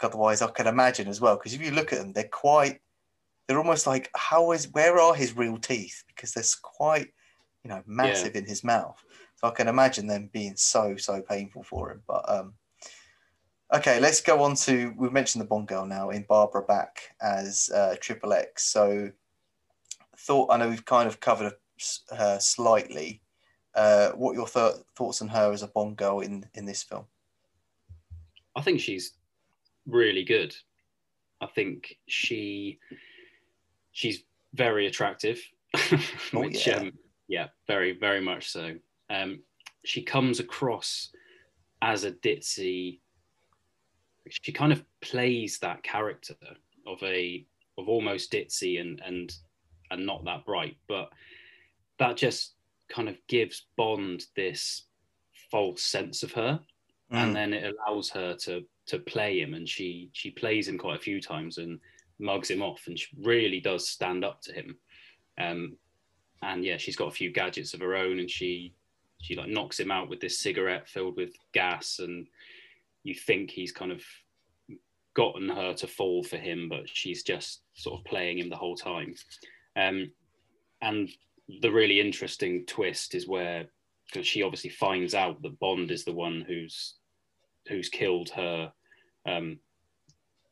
[0.02, 1.36] Otherwise, I can imagine as well.
[1.36, 2.80] Because if you look at them, they're quite,
[3.46, 6.02] they're almost like, how is, where are his real teeth?
[6.08, 7.08] Because they're quite,
[7.62, 8.40] you know, massive yeah.
[8.40, 9.02] in his mouth.
[9.36, 12.02] So I can imagine them being so, so painful for him.
[12.08, 12.54] But, um,
[13.74, 17.70] okay, let's go on to, we've mentioned the Bond girl now in Barbara Bach as
[17.74, 18.64] uh, Triple X.
[18.64, 19.10] So,
[20.16, 21.52] thought, I know we've kind of covered
[22.10, 23.22] her slightly
[23.80, 27.04] uh, what your th- thoughts on her as a Bond girl in in this film?
[28.54, 29.12] I think she's
[29.86, 30.54] really good.
[31.40, 32.78] I think she
[33.92, 34.22] she's
[34.54, 35.40] very attractive,
[36.34, 36.76] oh, yeah.
[36.76, 36.92] Um,
[37.28, 38.74] yeah, very very much so.
[39.08, 39.40] Um,
[39.84, 41.10] she comes across
[41.82, 43.00] as a ditzy
[44.28, 46.36] she kind of plays that character
[46.86, 47.46] of a
[47.78, 49.34] of almost ditzy and and
[49.90, 51.10] and not that bright but
[51.98, 52.54] that just
[52.90, 54.86] kind of gives bond this
[55.50, 56.60] false sense of her
[57.12, 57.16] mm.
[57.16, 60.96] and then it allows her to to play him and she she plays him quite
[60.96, 61.78] a few times and
[62.18, 64.76] mugs him off and she really does stand up to him
[65.40, 65.76] um
[66.42, 68.74] and yeah she's got a few gadgets of her own and she
[69.20, 72.26] she like knocks him out with this cigarette filled with gas and
[73.02, 74.02] you think he's kind of
[75.14, 78.76] gotten her to fall for him but she's just sort of playing him the whole
[78.76, 79.14] time
[79.76, 80.10] um,
[80.82, 81.08] and
[81.62, 83.66] the really interesting twist is where
[84.06, 86.94] because she obviously finds out that bond is the one who's
[87.68, 88.72] who's killed her
[89.26, 89.58] um,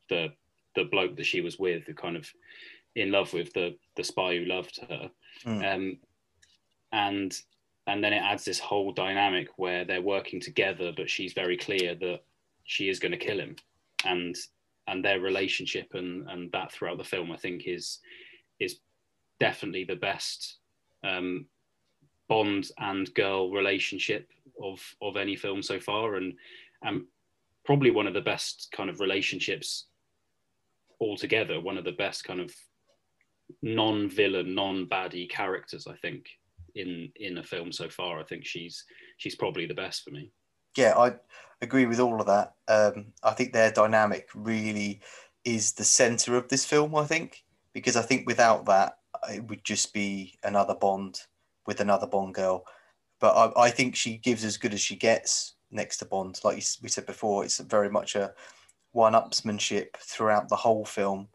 [0.09, 0.29] the
[0.75, 2.29] the bloke that she was with who kind of
[2.95, 5.09] in love with the the spy who loved her
[5.45, 5.75] mm.
[5.75, 5.97] um,
[6.91, 7.41] and
[7.87, 11.95] and then it adds this whole dynamic where they're working together but she's very clear
[11.95, 12.19] that
[12.63, 13.55] she is going to kill him
[14.05, 14.35] and
[14.87, 17.99] and their relationship and and that throughout the film i think is
[18.59, 18.77] is
[19.39, 20.58] definitely the best
[21.03, 21.45] um,
[22.27, 24.29] bond and girl relationship
[24.61, 26.33] of of any film so far and
[26.83, 27.03] and
[27.65, 29.87] probably one of the best kind of relationships
[30.99, 32.53] altogether one of the best kind of
[33.61, 36.27] non-villain non-baddie characters i think
[36.75, 38.19] in in a film so far.
[38.19, 38.85] I think she's
[39.17, 40.31] she's probably the best for me.
[40.77, 41.15] Yeah, I
[41.61, 42.53] agree with all of that.
[42.67, 45.01] Um, I think their dynamic really
[45.43, 46.95] is the center of this film.
[46.95, 48.98] I think because I think without that,
[49.31, 51.21] it would just be another Bond
[51.65, 52.65] with another Bond girl.
[53.19, 56.39] But I, I think she gives as good as she gets next to Bond.
[56.43, 58.33] Like we said before, it's very much a
[58.91, 61.27] one-upsmanship throughout the whole film.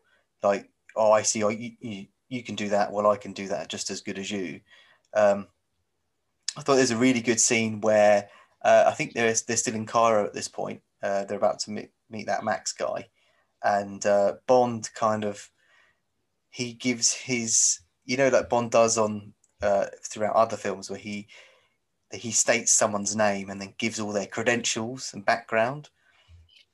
[0.42, 1.44] Like, oh, I see.
[1.44, 2.90] Oh, you, you, you can do that.
[2.90, 4.61] Well, I can do that just as good as you.
[5.14, 5.47] Um,
[6.57, 8.29] I thought there's a really good scene where
[8.62, 10.81] uh, I think they're, they're still in Cairo at this point.
[11.03, 13.09] Uh, they're about to meet, meet that Max guy.
[13.62, 15.51] And uh, Bond kind of,
[16.55, 21.27] he gives his, you know, like Bond does on uh, throughout other films where he,
[22.12, 25.88] he states someone's name and then gives all their credentials and background.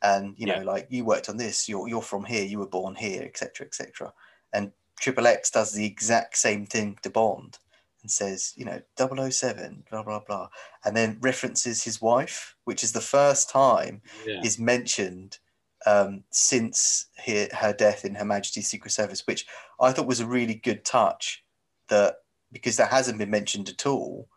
[0.02, 2.94] And, you know, like you worked on this, you're, you're from here, you were born
[2.94, 4.12] here, etc., etc.
[4.52, 7.56] And Triple X does the exact same thing to Bond
[8.02, 10.50] and says, you know, 007, blah, blah, blah,
[10.84, 14.42] and then references his wife, which is the first time yeah.
[14.44, 15.38] is mentioned
[15.86, 19.46] um, since her, her death in Her Majesty's Secret Service, which
[19.80, 21.44] I thought was a really good touch
[21.88, 22.16] that
[22.52, 24.28] because that hasn't been mentioned at all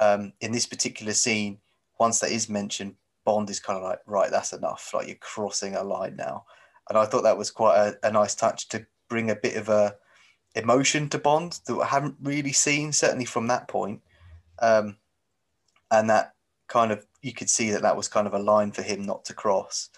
[0.00, 1.58] um, in this particular scene.
[1.98, 4.90] Once that is mentioned, Bond is kind of like, right, that's enough.
[4.94, 6.44] Like you're crossing a line now.
[6.88, 9.68] And I thought that was quite a, a nice touch to bring a bit of
[9.68, 9.94] a,
[10.54, 14.00] emotion to Bond that I haven't really seen, certainly from that point.
[14.60, 14.96] Um,
[15.90, 16.34] and that
[16.68, 19.24] kind of, you could see that that was kind of a line for him not
[19.26, 19.90] to cross.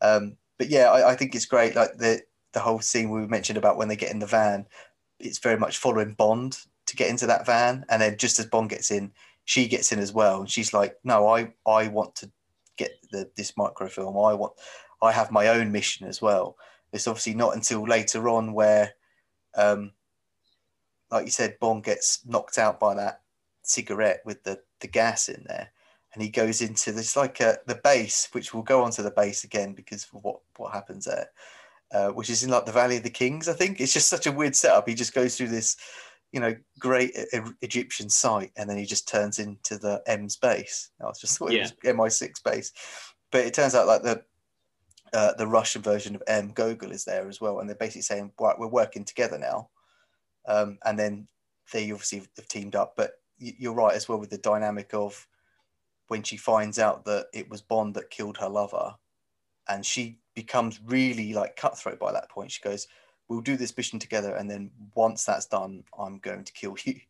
[0.00, 1.74] Um, but yeah, I, I, think it's great.
[1.74, 2.20] Like the,
[2.52, 4.66] the whole scene we mentioned about when they get in the van,
[5.18, 7.86] it's very much following Bond to get into that van.
[7.88, 9.10] And then just as Bond gets in,
[9.46, 10.40] she gets in as well.
[10.40, 12.30] And she's like, no, I, I want to
[12.76, 14.18] get the, this microfilm.
[14.18, 14.52] I want,
[15.00, 16.58] I have my own mission as well.
[16.92, 18.92] It's obviously not until later on where
[19.54, 19.92] um,
[21.10, 23.22] like you said, Bond gets knocked out by that
[23.62, 25.72] cigarette with the, the gas in there.
[26.12, 29.44] And he goes into this like a, the base, which we'll go onto the base
[29.44, 31.28] again because of what, what happens there,
[31.92, 33.80] uh, which is in like the Valley of the Kings, I think.
[33.80, 34.88] It's just such a weird setup.
[34.88, 35.76] He just goes through this,
[36.32, 40.90] you know, great e- Egyptian site and then he just turns into the M's base.
[41.00, 41.68] I was just thought yeah.
[41.84, 42.72] it was MI6 base.
[43.30, 44.24] But it turns out like the
[45.12, 48.32] uh, the Russian version of M Gogol is there as well, and they're basically saying,
[48.38, 49.70] "Right, we're working together now."
[50.46, 51.28] Um, and then
[51.72, 52.94] they obviously have teamed up.
[52.96, 55.26] But you're right as well with the dynamic of
[56.10, 58.96] when she finds out that it was Bond that killed her lover,
[59.68, 62.50] and she becomes really like cutthroat by that point.
[62.50, 62.88] She goes,
[63.28, 66.96] "We'll do this mission together, and then once that's done, I'm going to kill you."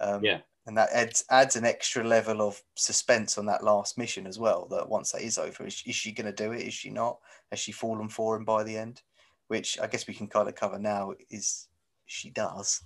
[0.00, 0.42] Um, yeah.
[0.64, 4.68] And that adds adds an extra level of suspense on that last mission as well.
[4.70, 6.62] That once that is over, is, is she going to do it?
[6.62, 7.18] Is she not?
[7.50, 9.02] Has she fallen for him by the end?
[9.48, 11.14] Which I guess we can kind of cover now.
[11.30, 11.66] Is
[12.06, 12.80] she does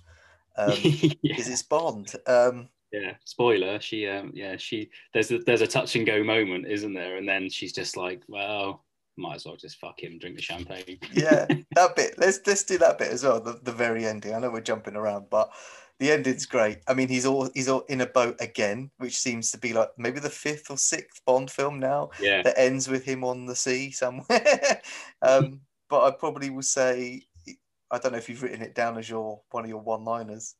[0.55, 1.35] um, yeah.
[1.37, 2.13] is it's Bond.
[2.27, 3.79] Um, yeah, spoiler.
[3.81, 4.89] She, um, yeah, she.
[5.13, 7.17] There's a, there's a touch and go moment, isn't there?
[7.17, 8.85] And then she's just like, well,
[9.17, 10.99] might as well just fuck him, drink the champagne.
[11.11, 12.15] yeah, that bit.
[12.17, 13.41] Let's let's do that bit as well.
[13.41, 14.35] The, the very ending.
[14.35, 15.51] I know we're jumping around, but
[15.99, 16.79] the ending's great.
[16.87, 19.89] I mean, he's all he's all in a boat again, which seems to be like
[19.97, 22.41] maybe the fifth or sixth Bond film now yeah.
[22.43, 24.81] that ends with him on the sea somewhere.
[25.21, 27.23] um, but I probably will say
[27.91, 30.55] I don't know if you've written it down as your one of your one-liners.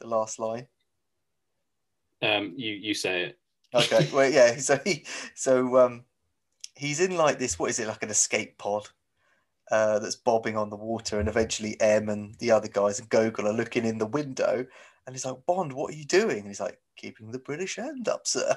[0.00, 0.66] The last line.
[2.22, 3.38] Um, you you say it.
[3.74, 4.56] Okay, well, yeah.
[4.56, 6.04] So he, so um,
[6.74, 7.58] he's in like this.
[7.58, 8.88] What is it like an escape pod?
[9.70, 13.48] Uh, that's bobbing on the water, and eventually M and the other guys and Gogol
[13.48, 14.64] are looking in the window,
[15.06, 18.08] and he's like, "Bond, what are you doing?" And he's like, "Keeping the British hand
[18.08, 18.56] up, sir."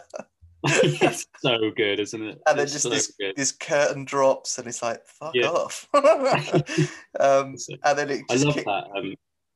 [0.63, 2.39] it's so good, isn't it?
[2.45, 3.35] and then It's just so this good.
[3.35, 5.47] this curtain drops, and it's like, "Fuck Yeah.
[5.47, 8.87] off!" um, and then it I love that.
[8.95, 9.15] Um,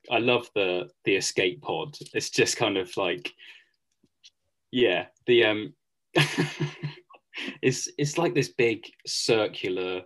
[0.09, 1.95] I love the the escape pod.
[2.13, 3.31] It's just kind of like,
[4.73, 5.73] yeah, the um,
[7.61, 10.01] it's it's like this big circular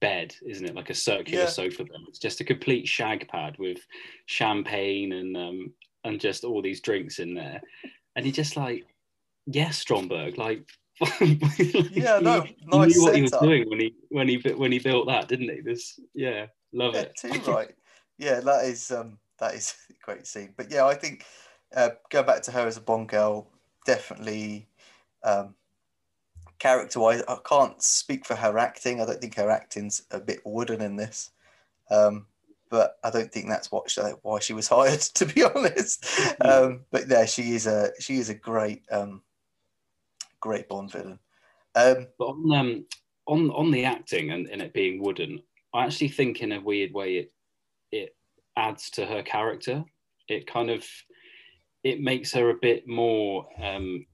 [0.00, 0.76] bed, isn't it?
[0.76, 1.50] Like a circular Yeah.
[1.50, 1.98] sofa bed.
[2.08, 3.78] It's just a complete shag pad with
[4.26, 5.72] champagne and um
[6.04, 7.60] and just all these drinks in there,
[8.14, 8.84] and you're just like,
[9.46, 10.64] yes, Stromberg, like.
[11.90, 14.70] Yeah, no, he, nice he knew what he was doing when he when he when
[14.70, 15.62] he built that, didn't he?
[15.62, 17.16] This, yeah, love yeah, it.
[17.16, 17.74] too right.
[18.18, 20.52] Yeah, that is um, that is a great scene.
[20.56, 21.24] But yeah, I think
[21.74, 23.50] uh, going back to her as a Bond girl,
[23.86, 24.68] definitely
[25.24, 25.54] um,
[26.58, 29.00] character wise, I can't speak for her acting.
[29.00, 31.30] I don't think her acting's a bit wooden in this.
[31.90, 32.26] Um,
[32.70, 36.06] but I don't think that's what she, why she was hired, to be honest.
[36.40, 39.22] Um, but yeah, she is a she is a great um,
[40.38, 41.18] great Bond villain.
[41.74, 42.86] Um, But on um
[43.26, 45.42] on on the acting and, and it being wooden,
[45.74, 47.32] I actually think in a weird way it
[47.90, 48.16] it
[48.56, 49.84] adds to her character.
[50.28, 50.84] It kind of
[51.84, 54.04] it makes her a bit more um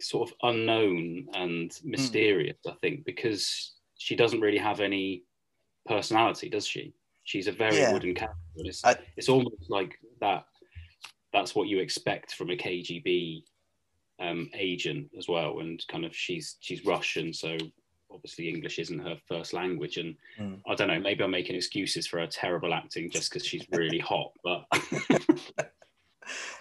[0.00, 5.24] sort of unknown and mysterious, I think, because she doesn't really have any
[5.86, 6.92] personality, does she?
[7.24, 7.92] She's a very Yeah.
[7.92, 8.38] wooden character.
[8.58, 10.44] It's, I- it's almost like that
[11.32, 13.42] that's what you expect from a KGB
[14.20, 15.58] um, agent as well.
[15.60, 17.56] And kind of she's she's Russian, so
[18.10, 19.96] obviously English isn't her first language.
[19.98, 20.60] And Mm.
[20.68, 23.98] I don't know, maybe I'm making excuses for her terrible acting just because she's really
[23.98, 24.30] hot.
[24.44, 24.64] But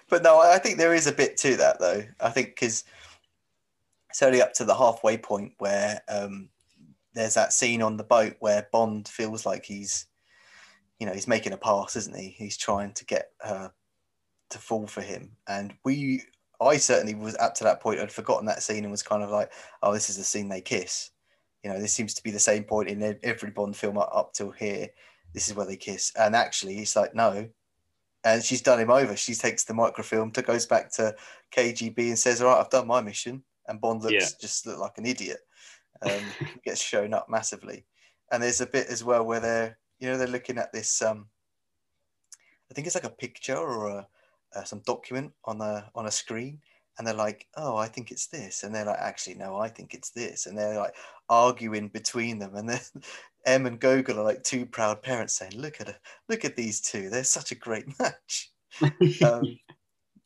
[0.10, 2.04] but no, I think there is a bit to that though.
[2.20, 2.84] I think because
[4.10, 6.50] it's only up to the halfway point where um,
[7.13, 10.08] there's that scene on the boat where Bond feels like he's,
[11.00, 12.30] you know, he's making a pass, isn't he?
[12.30, 13.72] He's trying to get her
[14.50, 16.24] to fall for him, and we,
[16.62, 18.00] I certainly was up to that point.
[18.00, 19.52] I'd forgotten that scene and was kind of like,
[19.84, 21.12] oh, this is the scene they kiss.
[21.63, 24.52] You know, this seems to be the same point in every Bond film up till
[24.52, 24.88] here.
[25.34, 27.50] This is where they kiss, and actually, it's like no,
[28.34, 29.16] and she's done him over.
[29.16, 31.16] She takes the microfilm, to goes back to
[31.52, 34.38] KGB and says, "All right, I've done my mission." And Bond looks Yeah.
[34.40, 35.40] just look like an idiot.
[36.02, 37.86] Um, gets shown up massively,
[38.32, 41.02] and there's a bit as well where they're you know they're looking at this.
[41.02, 41.30] Um,
[42.70, 44.08] I think it's like a picture or a,
[44.56, 46.62] uh, some document on a on a screen,
[46.98, 49.94] and they're like, "Oh, I think it's this," and they're like, "Actually, no, I think
[49.94, 50.96] it's this," and they're like
[51.30, 52.82] arguing between them, and then
[53.48, 56.82] M and Gogol are like two proud parents saying, "Look at it, look at these
[56.82, 58.54] two, they're such a great match."
[59.22, 59.60] um,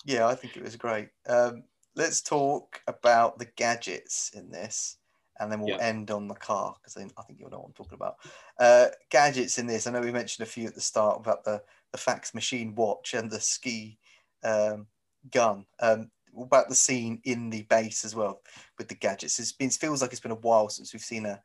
[0.06, 1.10] yeah, I think it was great.
[1.28, 4.98] Um, let's talk about the gadgets in this,
[5.40, 5.80] and then we'll Yeah.
[5.80, 8.18] end on the car because I, I think you'll know what I'm talking about.
[8.60, 11.64] Uh, gadgets in this, I know we mentioned a few at the start about the
[11.92, 14.00] the fax machine watch and the ski
[14.44, 14.88] um,
[15.30, 15.66] gun.
[15.80, 18.42] Um, about the scene in the base as well
[18.78, 19.38] with the gadgets.
[19.38, 21.44] It's been feels like it's been a while since we've seen a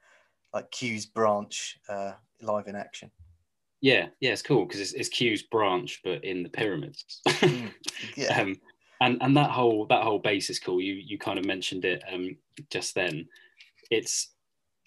[0.56, 3.10] like Q's branch uh, live in action.
[3.82, 7.20] yeah, yeah, it's cool because it's, it's Q's branch, but in the pyramids.
[7.28, 7.70] Mm,
[8.16, 8.56] Yeah, um,
[9.00, 10.80] and and that whole that whole base is cool.
[10.80, 12.36] You you kind of mentioned it um,
[12.70, 13.28] just then.
[13.90, 14.32] It's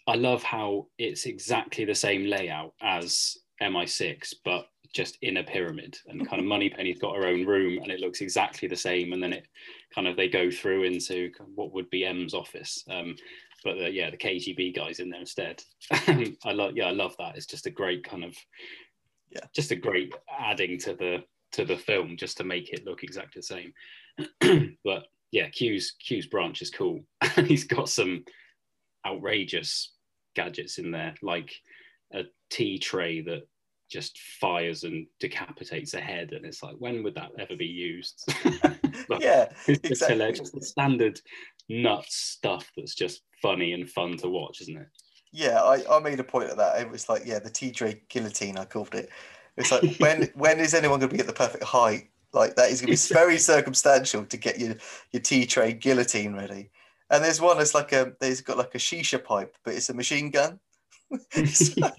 [0.07, 5.95] I love how it's exactly the same layout as MI6, but just in a pyramid.
[6.07, 9.13] And kind of Moneypenny's got her own room, and it looks exactly the same.
[9.13, 9.45] And then it
[9.93, 12.83] kind of they go through into what would be M's office.
[12.89, 13.15] Um,
[13.63, 15.61] but the, yeah, the KGB guys in there instead.
[15.91, 17.35] I love yeah, I love that.
[17.35, 18.35] It's just a great kind of
[19.29, 19.45] Yeah.
[19.55, 23.41] just a great adding to the to the film just to make it look exactly
[23.41, 23.43] the
[24.41, 24.75] same.
[24.83, 27.01] but yeah, Q's Q's branch is cool.
[27.45, 28.23] He's got some
[29.05, 29.93] outrageous
[30.35, 31.53] gadgets in there, like
[32.13, 33.47] a tea tray that
[33.89, 38.23] just fires and decapitates a head, and it's like, when would that ever be used?
[39.19, 40.25] Yeah, it's just exactly.
[40.25, 41.19] It's the standard
[41.69, 44.87] nuts stuff that's just funny and fun to watch, isn't it?
[45.31, 45.61] yeah.
[45.61, 46.81] I, I made a point of that.
[46.81, 48.57] It was like yeah, the T Dre guillotine.
[48.57, 49.09] I called it.
[49.57, 52.09] It's like when when is anyone going to be at the perfect height?
[52.33, 54.75] Like that is going to be very circumstantial to get your
[55.11, 56.69] your tea tray guillotine ready.
[57.09, 59.93] And there's one that's like a there's got like a shisha pipe, but it's a
[59.93, 60.59] machine gun.
[61.77, 61.93] Like,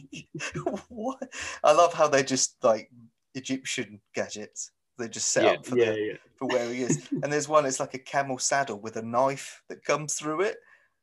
[0.89, 1.33] what?
[1.65, 2.93] I love how they're just like
[3.35, 4.71] Egyptian gadgets.
[5.01, 7.09] They just set yeah, up for yeah, the yeah, for where he is.
[7.23, 10.57] and there's one, it's like a camel saddle with a knife that comes through it.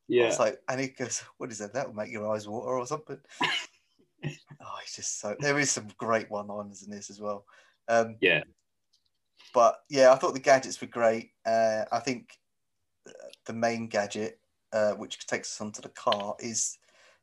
[0.08, 0.28] Yeah.
[0.28, 1.74] It's like, and he goes, "What is that?
[1.74, 5.36] That will make your eyes water or something." oh, he's just so.
[5.40, 7.46] There is some great one-liners in this as well.
[7.88, 8.44] Um, Yeah.
[9.54, 11.32] But yeah, I thought the gadgets were great.
[11.46, 12.38] Uh, I think
[13.46, 14.40] the main gadget,
[14.72, 16.78] uh, which takes us onto the car, is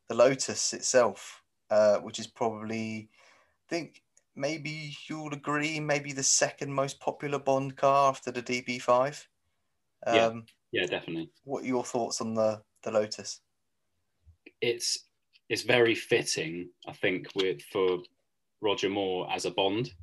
[0.09, 4.01] the Lotus itself, uh, which is probably, I think
[4.35, 9.27] maybe you'll agree, maybe the second most popular Bond car after the DB5.
[10.05, 10.31] Um, Yeah.
[10.71, 11.29] Yeah, definitely.
[11.45, 13.39] What are your thoughts on the the Lotus?
[14.61, 15.05] It's
[15.47, 17.99] it's very fitting, I think, with for
[18.61, 19.93] Roger Moore as a Bond.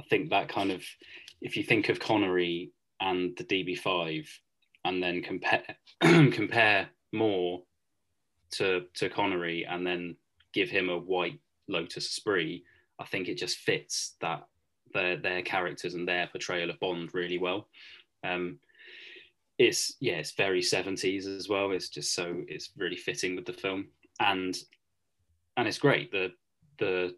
[0.00, 0.82] I think that kind of,
[1.40, 4.26] if you think of Connery and the DB5,
[4.84, 5.62] and then compare
[6.00, 7.62] compare Moore
[8.52, 10.16] to to Connery, and then
[10.52, 11.38] give him a white
[11.68, 12.64] Lotus Esprit,
[13.02, 14.46] I think it just fits that
[14.94, 17.68] their their characters and their portrayal of Bond really well.
[18.24, 18.58] Um,
[19.58, 21.72] it's yeah, it's very 70s as well.
[21.72, 23.88] It's just so it's really fitting with the film.
[24.20, 24.56] And
[25.56, 26.10] and it's great.
[26.12, 26.32] The
[26.78, 27.14] the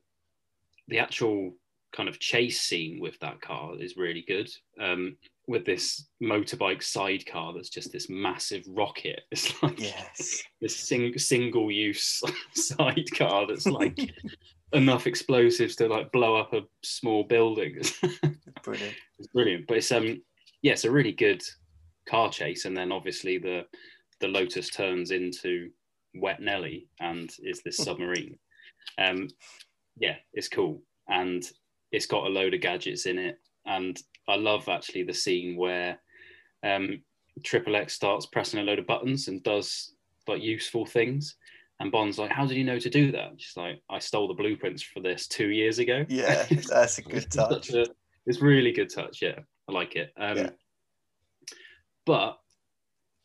[0.88, 1.54] the actual
[1.92, 4.50] kind of chase scene with that car is really good.
[4.80, 5.16] Um,
[5.46, 9.20] with this motorbike sidecar that's just this massive rocket.
[9.30, 10.42] It's like Yes.
[10.60, 12.22] this sing- single use
[12.54, 13.98] sidecar that's like
[14.74, 17.80] enough explosives to like blow up a small building.
[18.62, 18.94] Brilliant.
[19.18, 19.66] it's brilliant.
[19.66, 20.22] But it's um
[20.62, 21.42] yeah, it's a really good
[22.08, 23.66] car chase, and then obviously the
[24.20, 25.70] the Lotus turns into
[26.14, 28.38] Wet Nellie and is this submarine.
[28.98, 29.28] Um,
[29.98, 31.44] yeah, it's cool, and
[31.92, 36.00] it's got a load of gadgets in it, and I love actually the scene where
[36.62, 37.02] um
[37.42, 39.92] Triple X starts pressing a load of buttons and does
[40.26, 41.36] like useful things.
[41.80, 44.34] And Bond's like, "How did you know to do that?" She's like, "I stole the
[44.34, 47.70] blueprints for this two years ago." Yeah, that's a good touch.
[47.70, 47.86] a-
[48.26, 49.20] it's really good touch.
[49.20, 50.12] Yeah, I like it.
[50.16, 50.50] Um, Yeah.
[52.06, 52.38] But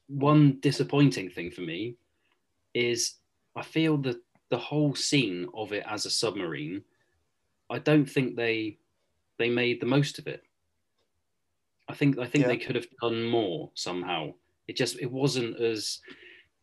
[0.08, 1.95] one disappointing thing for me
[2.74, 3.16] is
[3.56, 4.18] I feel that
[4.50, 6.84] the whole scene of it as a submarine,
[7.70, 8.78] I don't think they
[9.38, 10.43] they made the most of it.
[11.88, 12.47] I think I think Yeah.
[12.50, 14.34] they could have done more somehow.
[14.68, 16.00] It just it wasn't as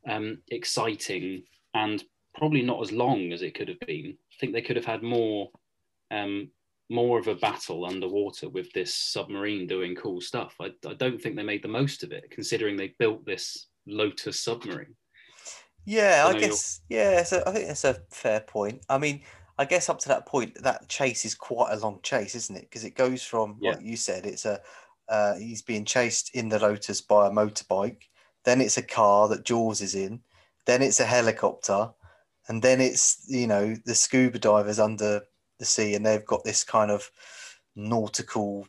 [0.08, 1.44] um, exciting
[1.76, 2.02] and
[2.34, 4.16] probably not as long as it could have been.
[4.32, 5.50] I think they could have had more
[6.10, 6.50] um,
[6.88, 10.54] more of a battle underwater with this submarine doing cool stuff.
[10.60, 14.40] I, I don't think they made the most of it, considering they built this Lotus
[14.40, 14.94] submarine.
[15.84, 16.80] Yeah, I I know you're- guess.
[16.88, 18.84] Yeah, so I think that's a fair point.
[18.88, 19.22] I mean,
[19.58, 22.62] I guess up to that point, that chase is quite a long chase, isn't it?
[22.68, 23.72] Because it goes from, Yeah.
[23.72, 24.60] like you said, it's a
[25.08, 28.02] uh, he's being chased in the Lotus by a motorbike.
[28.44, 30.20] Then it's a car that Jaws is in.
[30.66, 31.90] Then it's a helicopter,
[32.48, 35.22] and then it's you know the scuba divers under
[35.58, 37.10] the sea, and they've got this kind of
[37.74, 38.66] nautical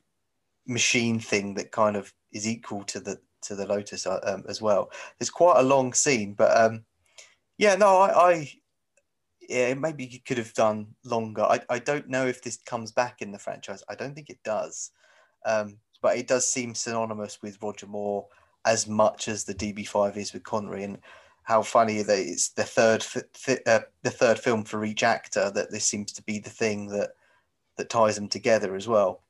[0.67, 4.61] machine thing that kind of is equal to the to the Lotus uh, um, as
[4.61, 4.91] well.
[5.19, 6.85] It's quite a long scene, but um,
[7.57, 8.51] yeah, no, I, I
[9.47, 11.43] yeah, maybe you could have done longer.
[11.43, 13.83] I, I don't know if this comes back in the franchise.
[13.89, 14.91] I don't think it does.
[15.45, 18.27] Um, but it does seem synonymous with Roger Moore
[18.65, 20.97] as much as the DB5 is with Connery, and
[21.47, 25.71] how funny that it's the third fi- uh, the third film for each actor that
[25.71, 27.11] this seems to be the thing that
[27.77, 29.23] that ties them together as well.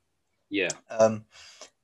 [0.49, 1.26] Yeah, Um,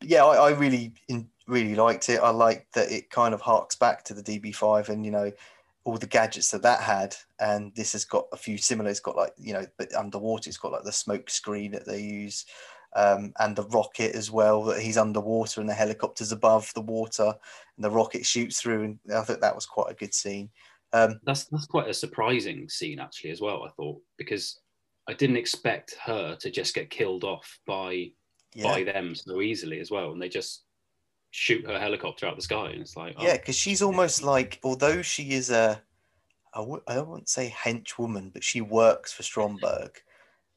[0.02, 2.20] yeah, I, I really in, really liked it.
[2.20, 5.32] I liked that it kind of harks back to the DB5 and you know
[5.84, 8.90] all the gadgets that that had, and this has got a few similar.
[8.90, 12.02] It's got like you know, but underwater, it's got like the smoke screen that they
[12.02, 12.48] use,
[12.96, 14.64] um, and the rocket as well.
[14.64, 17.34] That he's underwater and the helicopter's above the water,
[17.76, 18.84] and the rocket shoots through.
[18.84, 20.50] And I thought that was quite a good scene.
[20.94, 23.64] Um, that's that's quite a surprising scene actually as well.
[23.64, 24.60] I thought because
[25.08, 28.12] I didn't expect her to just get killed off by
[28.56, 30.64] yeah, by them so easily as well, and they just
[31.32, 34.60] shoot her helicopter out the sky, and it's like, oh, yeah, because she's almost like,
[34.64, 35.82] although she is a,
[36.54, 39.98] I w- I wouldn't say henchwoman, but she works for Stromberg.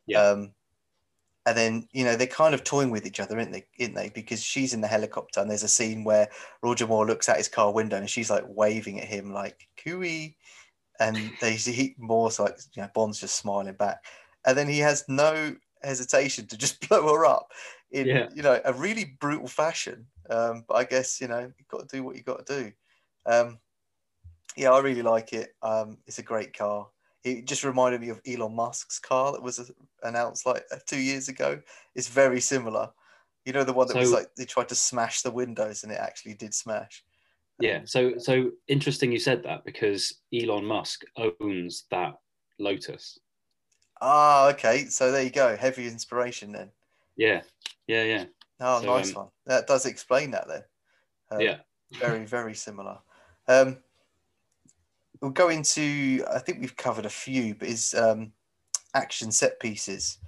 [0.07, 0.21] Yeah.
[0.21, 0.53] Um,
[1.47, 3.67] and then you know they're kind of toying with each other, aren't they?
[3.79, 4.11] Isn't they?
[4.11, 6.29] Because she's in the helicopter, and there's a scene where
[6.63, 10.37] Roger Moore looks out his car window, and she's like waving at him like "cooey,"
[11.01, 14.05] and they see Moore's like, you know, Bond's just smiling back,
[14.47, 17.53] and then he has no hesitation to just blow her up
[17.91, 18.29] in Yeah.
[18.35, 20.09] you know a really brutal fashion.
[20.31, 22.73] Um, but I guess you know you've got to do what you got to do.
[23.27, 23.61] Um,
[24.57, 25.55] yeah, I really like it.
[25.63, 26.89] Um, it's a great car.
[27.27, 29.73] It just reminded me of Elon Musk's car that was
[30.05, 31.61] announced like uh, two years ago.
[31.97, 32.91] It's very similar.
[33.45, 35.99] You know the one that was like they tried to smash the windows and it
[35.99, 37.05] actually did smash.
[37.59, 41.03] Yeah, so so interesting you said that because Elon Musk
[41.41, 42.15] owns that
[42.61, 43.19] Lotus.
[44.01, 44.85] Ah, okay.
[44.85, 45.57] So there you go.
[45.57, 46.71] Heavy inspiration then.
[47.17, 47.43] Yeah,
[47.89, 48.25] yeah, yeah,
[48.61, 49.29] Oh, So, nice um, one.
[49.47, 50.63] That does explain that then.
[51.31, 51.57] Um, yeah.
[51.93, 52.99] very very similar
[53.49, 53.79] um
[55.21, 58.33] we'll go into i think we've covered a few but is um
[58.95, 60.19] action set pieces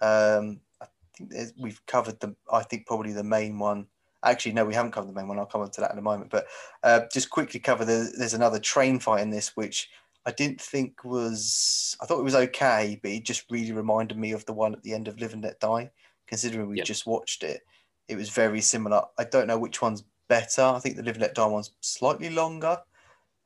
[0.00, 0.86] um i
[1.16, 3.86] think there's- we've covered the i think probably the main one
[4.24, 5.38] Actually, no, we haven't covered the main one.
[5.38, 6.30] I'll come on to that in a moment.
[6.30, 6.46] But
[6.82, 9.88] uh, just quickly cover the, there's another train fight in this, which
[10.24, 11.96] I didn't think was.
[12.00, 14.82] I thought it was okay, but it just really reminded me of the one at
[14.82, 15.90] the end of Live and Let Die.
[16.26, 16.86] Considering we Yep.
[16.86, 17.60] just watched it,
[18.08, 19.02] it was very similar.
[19.16, 20.62] I don't know which one's better.
[20.62, 22.78] I think the Live and Let Die one's slightly longer,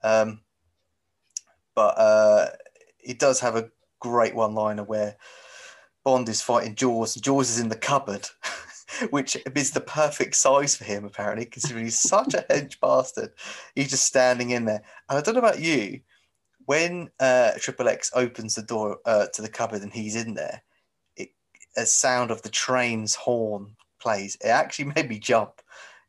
[0.02, 0.40] um,
[1.80, 2.46] but uh,
[3.02, 3.70] it does have a
[4.00, 5.16] great one-liner where
[6.04, 7.16] Bond is fighting Jaws.
[7.16, 8.28] and Jaws is in the cupboard,
[9.08, 13.30] which is the perfect size for him, apparently, considering he's such a hench bastard.
[13.74, 14.82] He's just standing in there.
[15.08, 16.00] And I don't know about you,
[16.66, 20.62] when uh, X opens the door uh, to the cupboard and he's in there,
[21.16, 21.30] it,
[21.78, 24.36] a sound of the train's horn plays.
[24.44, 25.62] It actually made me jump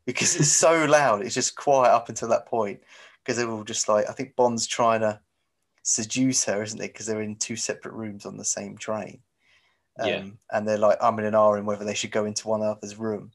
[0.05, 1.21] because it's so loud.
[1.21, 2.81] It's just quiet up until that point
[3.23, 5.21] because they're all just like, I think Bond's trying to
[5.83, 6.93] seduce her, isn't it?
[6.93, 9.19] Because they're in two separate rooms on the same train.
[9.99, 10.25] Um, Yeah.
[10.51, 13.31] And they're like umming and ahhing whether they should go into one another's room.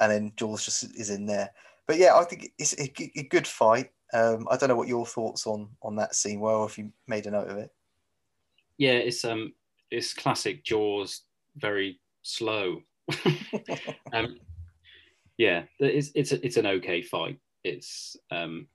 [0.00, 1.50] And then Jaws just is in there.
[1.86, 3.90] But yeah, I think it's a good fight.
[4.12, 6.92] Um, I don't know what your thoughts on on that scene were, or if you
[7.06, 7.70] made a note of it.
[8.78, 9.52] Yeah, it's um,
[9.90, 11.22] it's classic Jaws,
[11.56, 12.82] very slow.
[14.12, 14.38] um,
[15.36, 17.38] yeah, it's it's a, it's an okay fight.
[17.64, 18.68] It's um,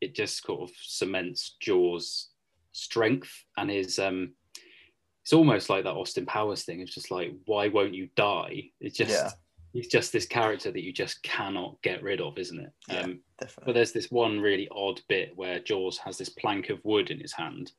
[0.00, 2.28] it just sort of cements Jaws'
[2.72, 4.34] strength and his um.
[5.24, 6.80] It's almost like that Austin Powers thing.
[6.80, 8.70] It's just like, why won't you die?
[8.80, 9.30] It's just Yeah.
[9.74, 12.70] he's just this character that you just cannot get rid of, isn't it?
[12.88, 13.00] Yeah.
[13.00, 13.20] Um,
[13.66, 17.20] but there's this one really odd bit where Jaws has this plank of wood in
[17.20, 17.72] his hand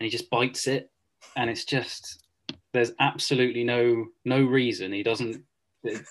[0.00, 0.90] and he just bites it
[1.36, 2.24] and it's just
[2.72, 5.42] there's absolutely no no reason he doesn't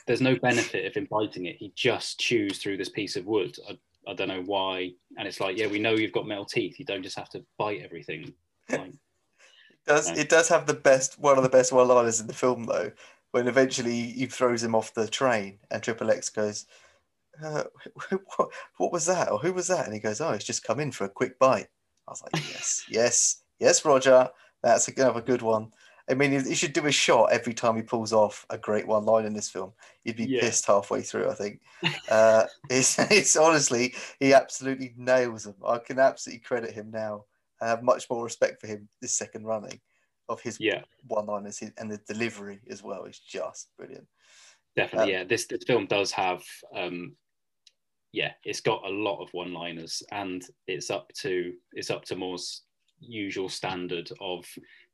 [0.05, 3.55] there's no benefit of him biting it he just chews through this piece of wood
[3.69, 3.77] I,
[4.07, 4.91] I don't know why.
[5.17, 6.79] And it's like yeah we know you've got metal teeth.
[6.79, 8.33] You don't just have to bite everything.
[8.69, 8.93] Like,
[9.85, 10.15] does No.
[10.15, 12.91] it does have the best one of the best one liners in the film though
[13.31, 16.65] when eventually he throws him off the train and triple x goes
[17.43, 17.63] uh,
[18.37, 19.31] what, what was that?
[19.31, 19.85] Or who was that?
[19.85, 21.67] And he goes oh he's just come in for a quick bite.
[22.07, 24.29] I was like yes yes yes roger.
[24.63, 25.71] That's another good one
[26.09, 29.05] i mean he should do a shot every time he pulls off a great one
[29.05, 29.73] line in this film.
[30.03, 30.41] You'd be Yeah.
[30.41, 31.61] pissed halfway through i think.
[32.09, 35.55] Uh, it's, it's honestly he absolutely nails them.
[35.65, 37.25] I can absolutely credit him now.
[37.61, 39.79] I have much more respect for him this second running
[40.29, 40.81] of his yeah.
[41.07, 44.07] one-liners and the delivery as well is just brilliant.
[44.75, 45.23] definitely Um, yeah.
[45.27, 46.43] This, this film does have
[46.75, 47.15] um
[48.13, 52.15] yeah it's got a lot of one liners and it's up to it's up to
[52.15, 52.63] moore's
[52.99, 54.45] usual standard of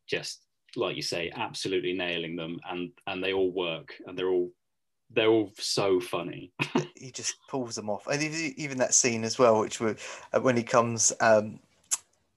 [0.08, 0.46] just
[0.76, 4.50] like you say absolutely nailing them and and they all work and they're all
[5.12, 6.52] they're all so funny
[6.96, 9.96] He just pulls them off, and even even that scene as well, which were
[10.32, 11.60] uh, when he comes um,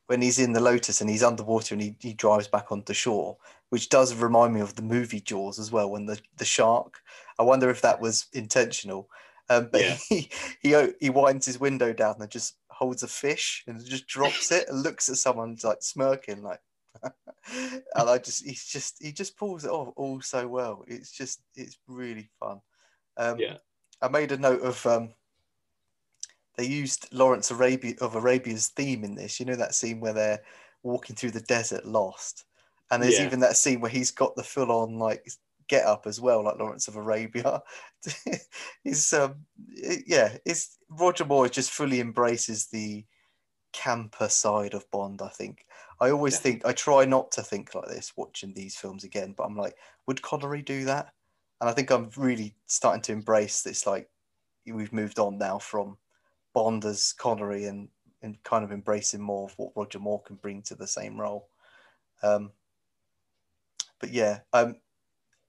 [0.06, 3.36] when he's in the Lotus and he's underwater and he, he drives back onto shore,
[3.70, 5.90] which does remind me of the movie Jaws as well.
[5.90, 7.00] When the the shark,
[7.38, 9.08] I wonder if that was intentional.
[9.48, 9.96] Um, but Yeah.
[10.08, 10.28] he,
[10.60, 14.68] he he winds his window down and just holds a fish and just drops it
[14.68, 16.60] and looks at someone like smirking like
[17.02, 20.84] and I just he's just he just pulls it off all so well.
[20.86, 22.60] It's just it's really fun.
[23.16, 23.56] Um, Yeah.
[24.02, 25.14] I made a note of um,
[26.56, 29.38] they used Lawrence Arabia of Arabia's theme in this.
[29.40, 30.42] You know that scene where they're
[30.82, 32.44] walking through the desert lost,
[32.90, 33.26] and there's Yeah.
[33.26, 35.26] even that scene where he's got the full on like
[35.68, 37.62] get up as well, like Lawrence of Arabia.
[38.84, 43.04] is um it- yeah, it's Roger Moore just fully embraces the
[43.72, 45.20] camper side of Bond.
[45.22, 45.66] I think
[46.00, 46.40] I always Yeah.
[46.40, 49.76] think I try not to think like this watching these films again, but I'm like,
[50.06, 51.14] would Connery do that?
[51.60, 53.86] And I think I'm really starting to embrace this.
[53.86, 54.10] Like
[54.66, 55.96] we've moved on now from
[56.52, 57.88] Bond as Connery and
[58.22, 61.48] and kind of embracing more of what Roger Moore can bring to the same role.
[62.22, 62.52] Um,
[64.00, 64.76] but yeah, um,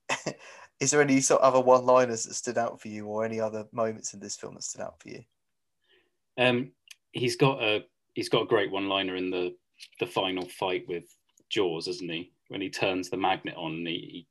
[0.79, 3.65] is there any sort of other one-liners that stood out for you, or any other
[3.71, 5.23] moments in this film that stood out for you?
[6.37, 6.71] um
[7.11, 7.83] he's got a
[8.13, 9.55] he's got a great one liner in the
[9.99, 11.05] the final fight with
[11.49, 14.27] jaws isn't he when he turns the magnet on and he, he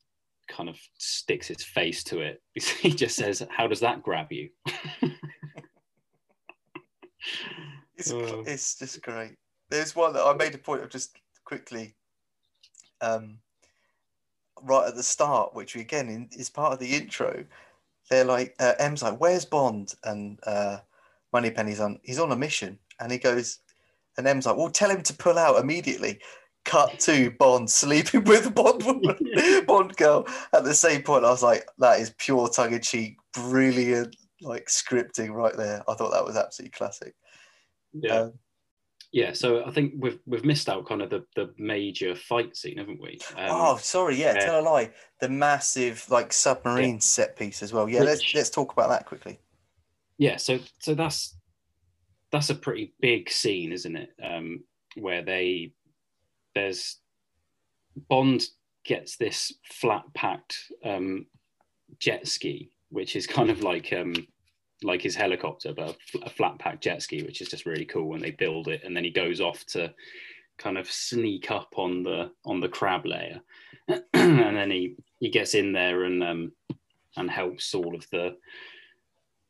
[0.49, 4.49] kind of sticks his face to it he just says how does that grab you
[7.97, 8.45] It's Oh.
[8.47, 9.37] it's just great.
[9.71, 11.95] There's one that I made a point of just quickly,
[13.01, 13.39] um,
[14.63, 17.45] right at the start, which again in, is part of the intro.
[18.11, 20.79] They're like, uh, M's like, "Where's Bond?" and uh,
[21.33, 21.99] Moneypenny's on.
[22.03, 23.59] He's on a mission, and he goes,
[24.19, 26.21] and M's like, "Well, tell him to pull out immediately."
[26.64, 29.17] Cut to Bond sleeping with Bond woman,
[29.67, 30.27] Bond girl.
[30.53, 34.67] At the same point, I was like, "That is pure tongue in cheek, brilliant, like
[34.67, 37.14] scripting right there." I thought that was absolutely classic.
[37.93, 38.33] yeah Um,
[39.12, 42.77] yeah so i think we've we've missed out kind of the the major fight scene
[42.77, 44.17] haven't we um, oh, sorry.
[44.17, 44.45] Yeah, yeah.
[44.47, 44.91] tell a lie.
[45.21, 47.89] The massive like submarine set piece as well.
[47.89, 49.39] Yeah, let's let's talk about that quickly.
[50.19, 51.37] yeah, so so that's
[52.33, 54.11] that's a pretty big scene, isn't it?
[54.22, 54.64] Um,
[54.97, 55.72] where they
[56.55, 56.99] there's
[58.09, 58.45] Bond
[58.85, 61.27] gets this flat packed um,
[61.99, 64.14] jet ski, which is kind of like um,
[64.83, 68.14] like his helicopter, but a flat packed jet ski, which is just really cool.
[68.14, 69.93] And they build it, and then he goes off to
[70.59, 73.41] kind of sneak up on the on the crab layer,
[73.89, 76.53] and then he he gets in there and um,
[77.16, 78.37] and helps all of the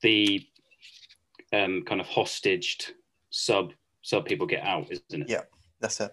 [0.03, 0.47] the
[1.53, 2.93] um, kind of hostaged
[3.31, 3.73] sub
[4.03, 5.29] sub people get out, isn't it?
[5.29, 5.43] Yeah,
[5.81, 6.13] that's it.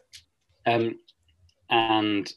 [0.65, 0.99] Um,
[1.69, 2.31] and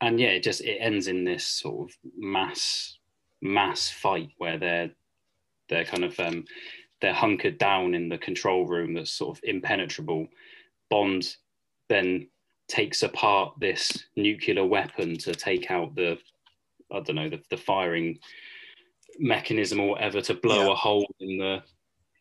[0.00, 2.98] and yeah, it just it ends in this sort of mass
[3.42, 4.90] mass fight where they're
[5.68, 6.44] they're kind of um,
[7.00, 10.26] they're hunkered down in the control room that's sort of impenetrable.
[10.88, 11.36] Bond
[11.88, 12.28] then
[12.68, 16.18] takes apart this nuclear weapon to take out the
[16.92, 18.18] I don't know the, the firing
[19.18, 20.72] mechanism or whatever to blow yeah.
[20.72, 21.62] a hole in the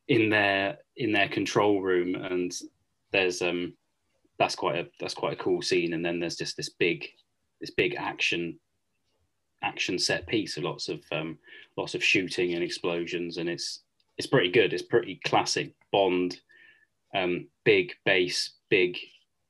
[0.10, 2.52] in their in their control room and
[3.12, 3.74] there's um
[4.38, 7.08] that's quite a that's quite a cool scene and then there's just this big
[7.62, 8.60] this big action
[9.62, 11.38] action set piece of lots of um,
[11.78, 13.82] lots of shooting and explosions, and it's
[14.18, 14.74] it's pretty good.
[14.74, 16.40] It's pretty classic Bond,
[17.16, 18.98] um, big base, big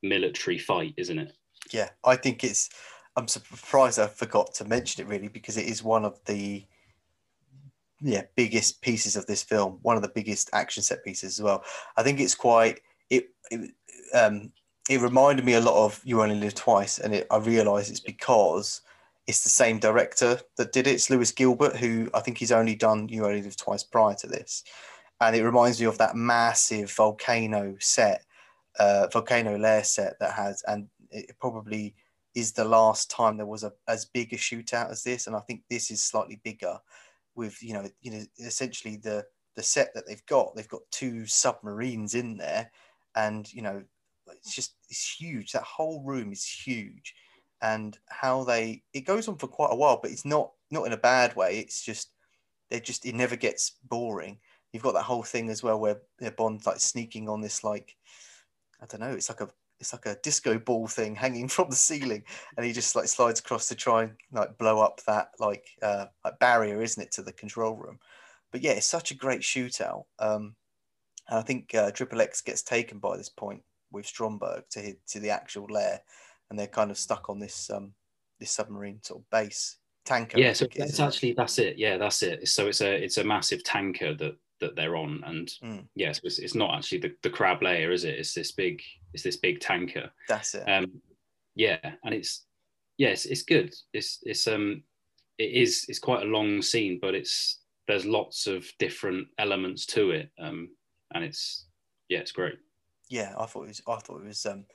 [0.03, 1.34] military fight, isn't it?
[1.72, 2.70] Yeah, I think it's.
[3.16, 6.64] I'm surprised I forgot to mention it really because it is one of the
[8.02, 11.64] yeah biggest pieces of this film, one of the biggest action set pieces as well.
[11.97, 13.30] I think it's quite it.
[13.52, 13.72] it
[14.14, 14.52] um,
[14.89, 18.00] it reminded me a lot of You Only Live Twice, and it, I realise it's
[18.00, 18.82] because
[19.28, 20.95] it's the same director that did it.
[20.95, 24.28] It's Lewis Gilbert, who I think he's only done You Only Live Twice prior to
[24.28, 24.64] this.
[25.22, 28.26] And it reminds me of that massive volcano set,
[28.80, 31.93] uh, volcano lair set that has, and it probably
[32.34, 35.28] is the last time there was a as big a shootout as this.
[35.28, 36.80] And I think this is slightly bigger,
[37.40, 39.26] with you know, you know, essentially the
[39.56, 40.56] the set that they've got.
[40.56, 42.70] They've got two submarines in there,
[43.16, 43.82] and you know,
[44.28, 45.54] it's just it's huge.
[45.54, 47.16] That whole room is huge
[47.62, 50.94] and how they it goes on for quite a while, but it's not not in
[50.94, 51.60] a bad way.
[51.60, 52.12] It's just
[52.70, 54.40] they just it never gets boring.
[54.72, 56.02] You've got that whole thing as well where
[56.38, 57.96] Bond's like sneaking on this like
[58.82, 61.75] I don't know, it's like a it's like a disco ball thing hanging from the
[61.75, 62.23] ceiling,
[62.57, 66.05] and he just like slides across to try and like blow up that like uh,
[66.23, 67.99] like barrier, isn't it, to the control room?
[68.51, 70.05] But yeah, it's such a great shootout.
[70.17, 70.55] Um,
[71.27, 73.61] and I think uh, Triple X gets taken by this point
[73.91, 76.01] with Stromberg to to the actual lair,
[76.49, 77.93] and they're kind of stuck on this um,
[78.39, 80.39] this submarine sort of base tanker.
[80.39, 81.77] Yeah, so it's actually that's it.
[81.77, 82.47] Yeah, that's it.
[82.47, 85.77] So it's a it's a massive tanker that that they're on, and mm.
[85.77, 88.19] yes, yeah, so it's, it's not actually the, the crab layer, is it?
[88.19, 88.82] It's this big
[89.14, 90.12] it's this big tanker.
[90.28, 90.68] That's it.
[90.70, 91.01] Um,
[91.55, 92.45] yeah, and it's
[92.97, 93.74] yes, it's good.
[93.93, 94.84] It's it's um
[95.38, 100.12] it is it's quite a long scene, but it's there's lots of different elements to
[100.12, 100.70] it, um,
[101.14, 101.66] and it's
[102.07, 102.60] yeah, it's great.
[103.10, 104.66] Yeah, I thought it was I thought it was um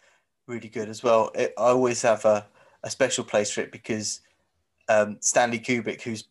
[0.46, 1.30] really good as well.
[1.34, 2.46] It, I always have a,
[2.82, 4.20] a special place for it because
[4.88, 6.28] um, Stanley Kubrick, who's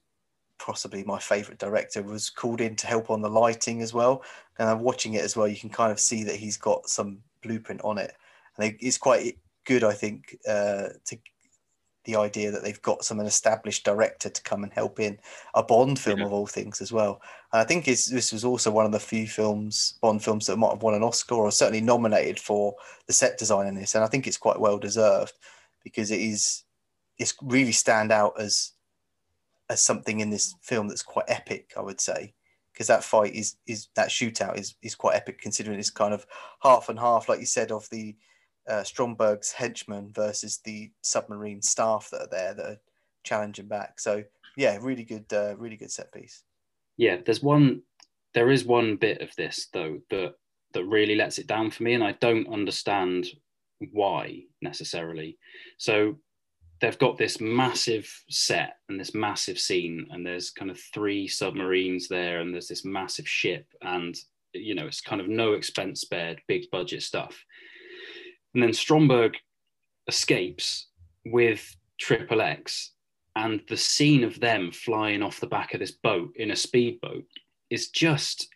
[0.59, 4.23] possibly my favorite director, was called in to help on the lighting as well.
[4.59, 5.47] And I'm watching it as well.
[5.47, 8.13] You can kind of see that he's got some blueprint on it,
[8.57, 11.17] and it's quite good, I think, uh, to
[12.05, 15.17] the idea that they've got some an established director to come and help in
[15.55, 16.25] a Bond film yeah.
[16.25, 17.21] of all things as well.
[17.51, 20.71] And I think this was also one of the few films, Bond films, that might
[20.71, 22.75] have won an Oscar or certainly nominated for
[23.07, 23.95] the set design in this.
[23.95, 25.33] And I think it's quite well deserved
[25.83, 26.63] because it is
[27.19, 28.71] it's really stand out as
[29.69, 32.33] as something in this film that's quite epic, I would say.
[32.73, 36.25] Because that fight is is that shootout is is quite epic considering it's kind of
[36.61, 38.15] half and half, like you said, of the
[38.67, 42.81] uh, Stromberg's henchmen versus the submarine staff that are there that are
[43.23, 43.99] challenging back.
[43.99, 44.23] So
[44.57, 46.43] yeah, really good, uh, really good set piece.
[46.97, 47.81] Yeah, there's one.
[48.33, 50.35] There is one bit of this though that
[50.73, 53.27] that really lets it down for me, and I don't understand
[53.91, 55.37] why necessarily.
[55.77, 56.17] So
[56.83, 62.07] they've got this massive set and this massive scene, and there's kind of three submarines
[62.07, 64.15] there, and there's this massive ship, and
[64.53, 67.43] you know it's kind of no expense spared, big budget stuff
[68.53, 69.35] and then Stromberg
[70.07, 70.87] escapes
[71.25, 72.91] with Triple X,
[73.35, 77.25] and the scene of them flying off the back of this boat in a speedboat
[77.69, 78.47] is just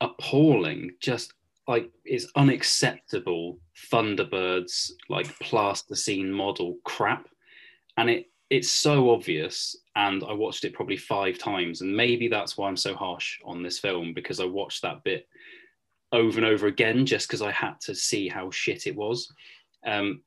[0.00, 0.90] appalling.
[1.00, 1.32] Just
[1.66, 3.58] like it's unacceptable
[3.90, 7.26] Thunderbirds like plasticine model crap,
[7.96, 9.76] and it it's so obvious.
[9.96, 13.62] And I watched it probably five times, and maybe that's why I'm so harsh on
[13.62, 15.28] this film because I watched that bit
[16.12, 19.32] over and over again just because I had to see how shit it was.
[19.86, 20.22] Um,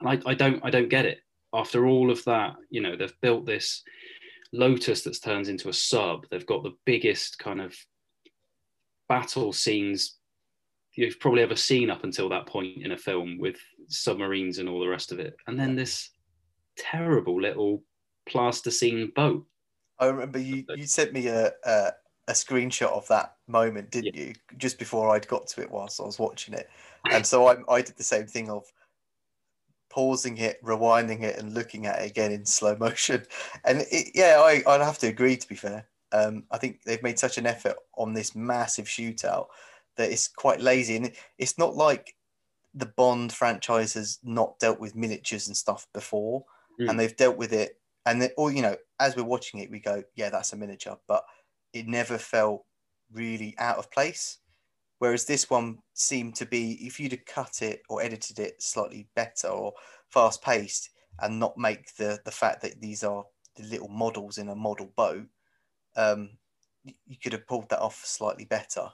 [0.00, 1.18] and I, I don't I don't get it.
[1.52, 3.82] After all of that, you know, they've built this
[4.52, 6.26] Lotus that's turns into a sub.
[6.30, 7.74] They've got the biggest kind of
[9.08, 10.16] battle scenes
[10.94, 13.56] you've probably ever seen up until that point in a film with
[13.88, 15.36] submarines and all the rest of it.
[15.46, 16.10] And then this
[16.76, 17.82] terrible little
[18.26, 19.46] plasticine boat.
[19.98, 21.92] I remember you, you sent me a, a,
[22.28, 24.24] a screenshot of that moment, didn't yeah.
[24.24, 24.32] you?
[24.56, 26.68] Just before I'd got to it whilst I was watching it.
[27.10, 28.64] And so I, I did the same thing of
[29.90, 33.24] pausing it, rewinding it, and looking at it again in slow motion.
[33.64, 35.86] And it, yeah, I, I'd have to agree, to be fair.
[36.12, 39.46] Um, I think they've made such an effort on this massive shootout
[39.96, 40.96] that it's quite lazy.
[40.96, 42.14] And it's not like
[42.74, 46.44] the Bond franchise has not dealt with miniatures and stuff before,
[46.80, 46.88] mm.
[46.88, 47.80] and they've dealt with it.
[48.06, 50.98] And then, or you know, as we're watching it, we go, "Yeah, that's a miniature,"
[51.08, 51.24] but
[51.72, 52.64] it never felt
[53.12, 54.38] really out of place.
[54.98, 59.08] Whereas this one seemed to be, if you'd have cut it or edited it slightly
[59.14, 59.74] better or
[60.08, 63.24] fast paced, and not make the the fact that these are
[63.56, 65.26] the little models in a model boat,
[65.96, 66.30] um,
[66.84, 68.90] you could have pulled that off slightly better.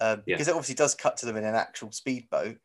[0.00, 0.34] Um, yeah.
[0.34, 2.58] Because it obviously does cut to them in an actual speedboat,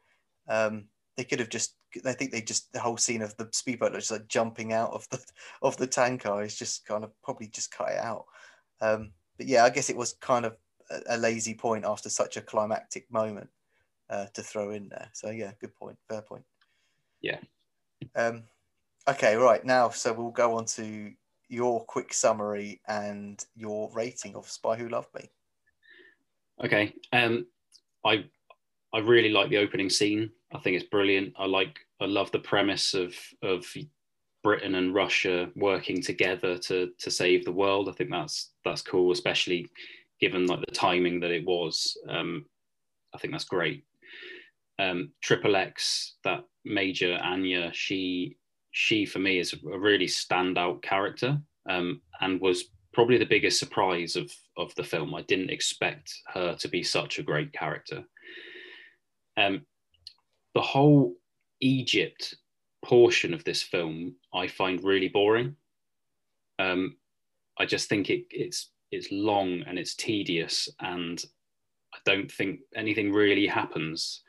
[0.47, 0.86] um,
[1.18, 1.76] they could have just.
[2.05, 5.07] I think they just the whole scene of the speedboat just like jumping out of
[5.09, 5.23] the
[5.61, 8.25] of the tanker is just kind of probably just cut it out.
[8.81, 10.57] Um, but yeah, I guess it was kind of
[10.89, 13.49] a, a lazy point after such a climactic moment
[14.09, 15.09] uh, to throw in there.
[15.13, 16.43] So yeah, good point, fair point.
[17.21, 17.39] Yeah.
[18.15, 18.43] Um,
[19.07, 21.11] okay, right now, so we'll go on to
[21.47, 25.29] your quick summary and your rating of Spy Who Loved Me.
[26.63, 26.93] Okay.
[27.11, 27.47] Um,
[28.05, 28.25] I
[28.93, 30.31] I really like the opening scene.
[30.53, 31.33] I think it's brilliant.
[31.37, 33.65] I like I love the premise of of
[34.43, 37.89] Britain and Russia working together to to save the world.
[37.89, 39.67] I think that's that's cool, especially
[40.19, 41.97] given like the timing that it was.
[42.09, 42.45] Um,
[43.13, 43.83] I think that's great.
[44.79, 48.37] Um, Triple X, that Major Anya, she
[48.71, 51.39] she for me is a really standout character
[51.69, 55.13] um, and was probably the biggest surprise of of the film.
[55.13, 58.03] I didn't expect her to be such a great character.
[59.38, 59.65] Um,
[60.53, 61.15] the whole
[61.61, 62.36] Egypt
[62.84, 65.55] portion of this film I find really boring.
[66.59, 66.97] Um,
[67.57, 71.23] I just think it, it's it's long and it's tedious, and
[71.93, 74.21] I don't think anything really happens.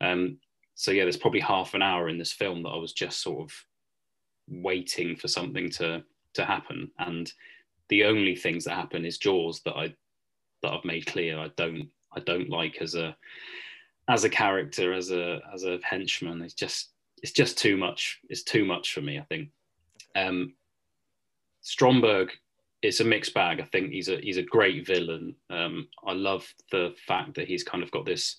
[0.00, 0.38] Um,
[0.74, 3.42] so yeah, there's probably half an hour in this film that I was just sort
[3.42, 3.52] of
[4.48, 6.02] waiting for something to
[6.34, 7.32] to happen, and
[7.88, 9.94] the only things that happen is Jaws that I
[10.62, 13.16] that I've made clear I don't I don't like as a
[14.08, 16.42] as a character as a as a henchman.
[16.42, 16.90] It's just
[17.22, 18.20] it's just too much.
[18.28, 19.18] It's too much for me.
[19.18, 19.50] I think.
[20.14, 20.54] Um,
[21.60, 22.30] Stromberg
[22.82, 23.60] it's a mixed bag.
[23.60, 25.34] I think he's a he's a great villain.
[25.50, 28.36] Um, I love the fact that he's kind of got this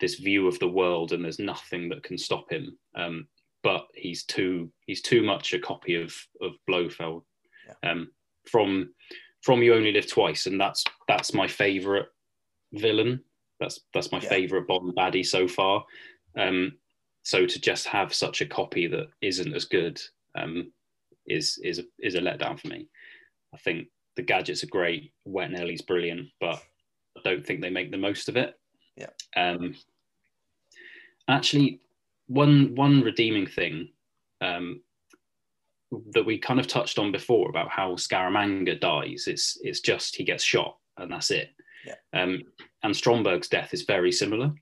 [0.00, 2.76] this view of the world and there's nothing that can stop him.
[2.94, 3.28] Um,
[3.62, 7.22] but he's too he's too much a copy of of Blofeld.
[7.66, 7.90] Yeah.
[7.90, 8.10] Um,
[8.50, 8.94] from
[9.42, 12.08] from You Only Live Twice, and that's that's my favorite
[12.72, 13.22] villain.
[13.60, 14.28] That's that's my yeah.
[14.28, 15.84] favorite Bond baddie so far.
[16.38, 16.72] Um,
[17.22, 20.00] so to just have such a copy that isn't as good
[20.36, 20.72] um,
[21.26, 22.88] is is a, is a letdown for me.
[23.54, 25.12] I think the gadgets are great.
[25.24, 26.62] Wet Nellie's brilliant, but
[27.16, 28.58] I don't think they make the most of it.
[28.96, 29.10] Yeah.
[29.36, 29.74] Um,
[31.28, 31.80] actually,
[32.26, 33.88] one one redeeming thing
[34.40, 34.82] um,
[36.12, 39.24] that we kind of touched on before about how Scaramanga dies.
[39.26, 41.50] It's it's just he gets shot and that's it.
[41.84, 41.94] Yeah.
[42.20, 42.42] Um,
[42.82, 44.52] and Stromberg's death is very similar,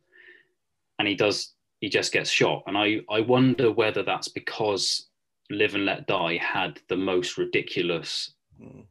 [0.99, 2.63] and he does he just gets shot.
[2.67, 5.09] And I I wonder whether that's because
[5.51, 8.85] Live and Let Die had the most ridiculous, mm.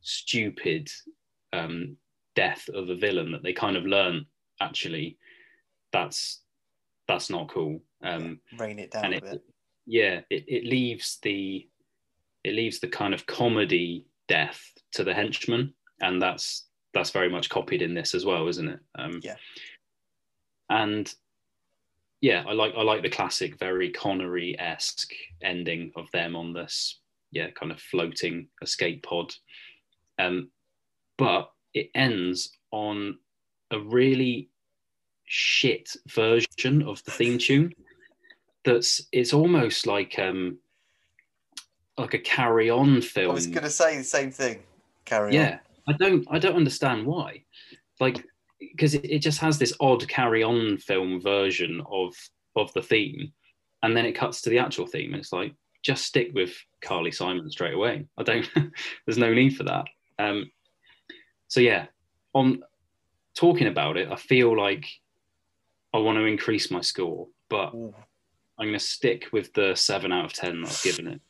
[0.00, 0.90] stupid
[1.52, 1.96] um,
[2.34, 4.24] death of a villain that they kind of learn
[4.60, 5.18] actually
[5.92, 6.42] that's
[7.06, 7.80] that's not cool.
[8.02, 9.42] Um, Rain it down a bit.
[9.86, 11.66] yeah, it, it leaves the
[12.44, 14.62] it leaves the kind of comedy death
[14.92, 18.80] to the henchman, and that's that's very much copied in this as well, isn't it?
[18.96, 19.36] Um, yeah.
[20.70, 21.12] And
[22.20, 25.12] yeah, I like I like the classic, very Connery esque
[25.42, 26.98] ending of them on this,
[27.30, 29.32] yeah, kind of floating escape pod.
[30.18, 30.50] Um,
[31.16, 33.18] but it ends on
[33.70, 34.48] a really
[35.26, 37.72] shit version of the theme tune.
[38.64, 40.58] That's it's almost like um,
[41.96, 43.30] like a carry on film.
[43.30, 44.62] I was going to say the same thing.
[45.04, 45.32] Carry on.
[45.34, 45.60] yeah, on.
[45.88, 47.44] I don't I don't understand why.
[48.00, 48.24] Like
[48.60, 52.14] because it, it just has this odd carry on film version of
[52.56, 53.32] of the theme
[53.82, 57.12] and then it cuts to the actual theme and it's like just stick with Carly
[57.12, 58.06] Simon straight away.
[58.18, 58.48] I don't
[59.06, 59.86] there's no need for that.
[60.18, 60.50] Um
[61.48, 61.86] so yeah,
[62.34, 62.62] on
[63.34, 64.86] talking about it, I feel like
[65.94, 67.94] I want to increase my score, but Ooh.
[68.58, 71.20] I'm going to stick with the seven out of 10 that I've given it.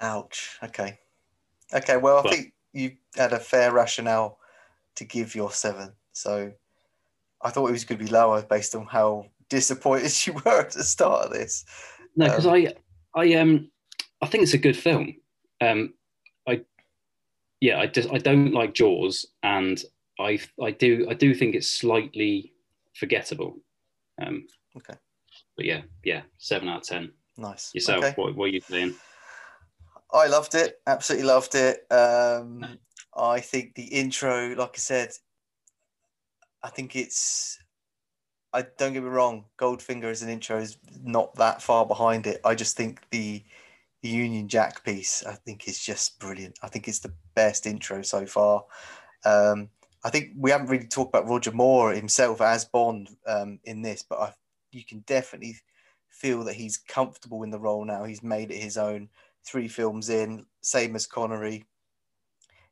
[0.00, 0.58] Ouch.
[0.62, 0.98] Okay.
[1.74, 1.96] Okay.
[1.96, 4.38] Well, I but, think you had a fair rationale
[4.96, 5.92] to give your seven.
[6.12, 6.52] So
[7.42, 10.70] I thought it was going to be lower based on how disappointed you were at
[10.72, 11.64] the start of this.
[12.16, 12.74] No, because Um, I,
[13.14, 13.70] I um,
[14.20, 15.16] I think it's a good film.
[15.60, 15.94] Um,
[16.48, 16.62] I,
[17.60, 19.82] yeah, I just I don't like Jaws, and
[20.18, 22.52] I I do I do think it's slightly
[22.94, 23.58] forgettable.
[24.20, 24.46] Um,
[24.76, 24.94] Okay.
[25.56, 27.12] But yeah, yeah, seven out of ten.
[27.36, 27.74] Nice.
[27.74, 28.14] Yourself, Okay.
[28.16, 28.94] what, what are you saying?
[30.12, 30.80] I loved it.
[30.86, 31.86] Absolutely loved it.
[31.90, 32.78] Um,
[33.16, 35.10] I think the intro, like I said,
[36.62, 37.58] I think it's.
[38.52, 39.44] I don't get me wrong.
[39.60, 42.40] Goldfinger as an intro is not that far behind it.
[42.44, 43.44] I just think the
[44.02, 46.58] the Union Jack piece, I think, is just brilliant.
[46.62, 48.64] I think it's the best intro so far.
[49.24, 49.68] Um,
[50.02, 54.02] I think we haven't really talked about Roger Moore himself as Bond um, in this,
[54.02, 54.32] but I,
[54.72, 55.56] you can definitely
[56.08, 58.04] feel that he's comfortable in the role now.
[58.04, 59.10] He's made it his own.
[59.44, 61.64] Three films in, same as Connery.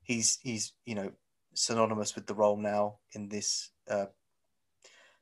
[0.03, 1.13] He's he's you know
[1.55, 4.07] synonymous with the role now in this uh,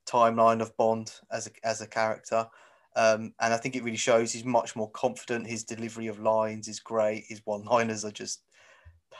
[0.06, 2.48] timeline of Bond as a as a character.
[2.96, 5.46] Um, and I think it really shows he's much more confident.
[5.46, 7.24] His delivery of lines is great.
[7.28, 8.40] His one-liners are just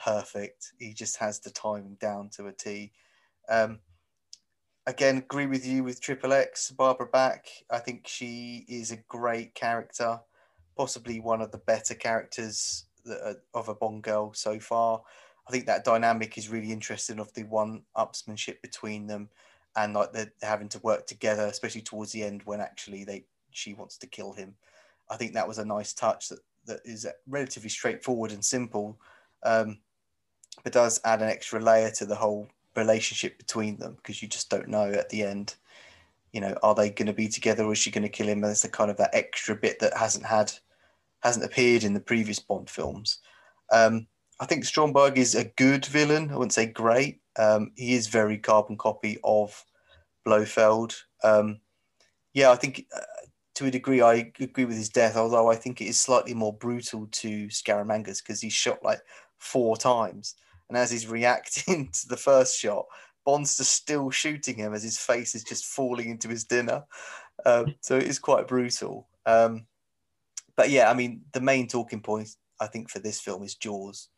[0.03, 0.73] perfect.
[0.79, 2.91] He just has the timing down to a T.
[3.47, 3.79] Um,
[4.87, 6.71] again, agree with you with Triple X.
[6.71, 7.45] Barbara Bach.
[7.69, 10.21] I think she is a great character,
[10.77, 15.01] possibly one of the better characters that of a Bond girl so far.
[15.47, 19.29] I think that dynamic is really interesting of the one-upsmanship between them,
[19.75, 23.73] and like they're having to work together, especially towards the end when actually they she
[23.73, 24.55] wants to kill him.
[25.09, 28.99] I think that was a nice touch that that is relatively straightforward and simple,
[29.43, 29.79] um,
[30.63, 34.49] but does add an extra layer to the whole relationship between them because you just
[34.49, 35.55] don't know at the end.
[36.33, 38.41] You know, are they going to be together or is she going to kill him?
[38.41, 40.51] There's the kind of that extra bit that hasn't had,
[41.27, 43.19] hasn't appeared in the previous Bond films.
[43.71, 44.07] Um,
[44.39, 46.31] I think Stromberg is a good villain.
[46.31, 47.19] I wouldn't say great.
[47.37, 49.63] Um, he is very carbon copy of
[50.25, 50.95] Blofeld.
[51.23, 51.59] Um,
[52.33, 53.01] yeah, I think uh,
[53.55, 56.53] to a degree I agree with his death, although I think it is slightly more
[56.53, 59.01] brutal to Scaramangas because he's shot like
[59.37, 60.35] four times.
[60.69, 62.85] And as he's reacting to the first shot,
[63.25, 66.85] Bond's just still shooting him as his face is just falling into his dinner.
[67.45, 69.09] Um, so it is quite brutal.
[69.25, 69.65] Um,
[70.57, 72.29] but yeah, I mean, the main talking point
[72.59, 74.09] I think for this film is Jaws,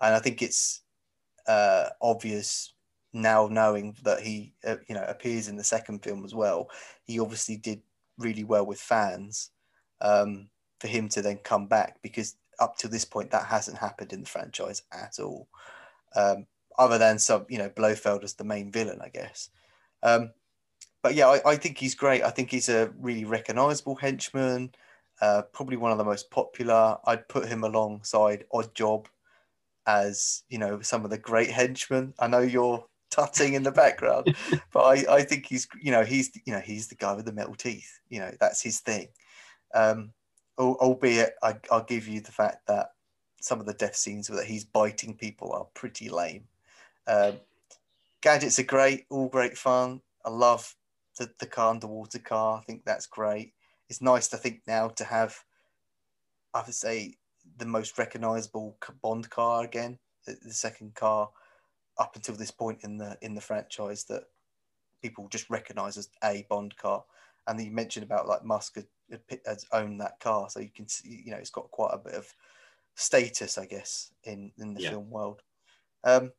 [0.00, 0.82] and I think it's
[1.48, 2.74] uh, obvious
[3.12, 6.70] now knowing that he uh, you know appears in the second film as well.
[7.04, 7.80] He obviously did
[8.18, 9.50] really well with fans
[10.00, 10.48] um,
[10.80, 14.20] for him to then come back because up to this point that hasn't happened in
[14.20, 15.48] the franchise at all.
[16.14, 16.46] Um,
[16.78, 19.50] other than some, you know, Blofeld as the main villain, I guess.
[20.02, 20.30] Um,
[21.02, 22.22] but yeah, I, I, think he's great.
[22.22, 24.72] I think he's a really recognizable henchman,
[25.20, 26.98] uh, probably one of the most popular.
[27.04, 29.06] I'd put him alongside Oddjob
[29.86, 32.14] as, you know, some of the great henchmen.
[32.18, 34.34] I know you're tutting in the background,
[34.72, 37.32] but I, I think he's, you know, he's, you know, he's the guy with the
[37.32, 38.00] metal teeth.
[38.08, 39.08] You know, that's his thing.
[39.74, 40.12] Um,
[40.58, 42.90] albeit, I, I'll give you the fact that
[43.40, 46.44] some of the death scenes that he's biting people are pretty lame.
[47.06, 47.34] Um,
[48.22, 50.00] gadgets are great, all great fun.
[50.24, 50.74] I love
[51.18, 52.58] the, the car underwater car.
[52.58, 53.52] I think that's great.
[53.88, 55.44] It's nice to think now to have,
[56.54, 57.16] I would say,
[57.58, 61.30] the most recognizable Bond car again, the, the second car
[61.98, 64.24] up until this point in the in the franchise that
[65.00, 67.04] people just recognize as a Bond car.
[67.46, 71.22] And you mentioned about like Musk had, has owned that car, so you can see,
[71.24, 72.34] you know, it's got quite a bit of
[72.96, 74.90] status, I guess, in in the Yeah.
[74.90, 75.42] film world.
[76.02, 76.32] Um,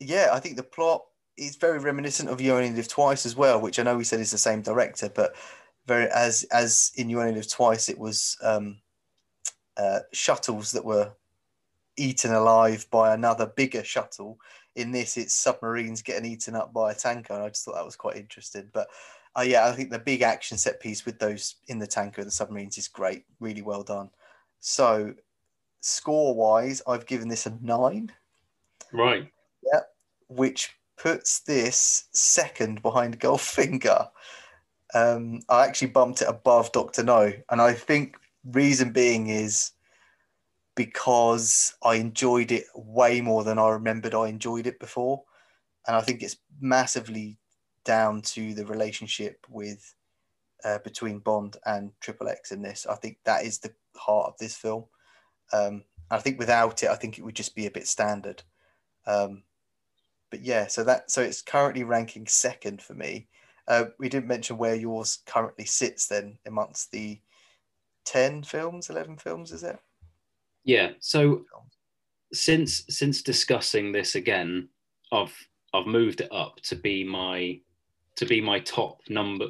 [0.00, 1.04] yeah, I think the plot
[1.36, 4.20] is very reminiscent of You Only Live Twice as well, which I know we said
[4.20, 5.36] is the same director, but
[5.86, 8.78] very as as in You Only Live Twice, it was um,
[9.76, 11.12] uh, shuttles that were
[11.96, 14.38] eaten alive by another bigger shuttle.
[14.74, 17.84] In this, it's submarines getting eaten up by a tanker, and I just thought that
[17.84, 18.68] was quite interesting.
[18.72, 18.88] But
[19.36, 22.28] uh, yeah, I think the big action set piece with those in the tanker and
[22.28, 24.10] the submarines is great, really well done.
[24.60, 25.14] So,
[25.80, 28.12] score wise, I've given this a nine
[28.92, 29.30] Right.
[29.62, 29.80] Yeah,
[30.28, 34.08] which puts this second behind Goldfinger.
[34.96, 39.72] Um, I actually bumped it above Doctor No, and I think reason being is
[40.74, 45.24] because I enjoyed it way more than I remembered I enjoyed it before,
[45.86, 47.36] and I think it's massively
[47.84, 49.94] down to the relationship with
[50.64, 52.86] uh, between Bond and Triple X in this.
[52.86, 54.86] I think that is the heart of this film.
[55.52, 58.42] Um, I think without it, I think it would just be a bit standard.
[59.06, 59.42] Um,
[60.30, 63.28] but yeah, so that so it's currently ranking second for me.
[63.68, 67.20] Uh, we didn't mention where yours currently sits then amongst the
[68.04, 69.78] ten films, eleven films, is it?
[70.64, 70.90] Yeah.
[71.00, 71.44] So
[72.32, 74.68] since since discussing this again,
[75.12, 75.34] I've
[75.74, 77.60] I've moved it up to be my
[78.16, 79.48] to be my top number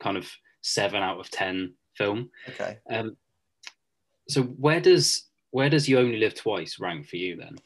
[0.00, 0.28] kind of
[0.62, 2.30] seven out of ten film.
[2.48, 2.78] Okay.
[2.90, 3.16] Um,
[4.28, 7.56] so where does where does you only live twice rank for you then?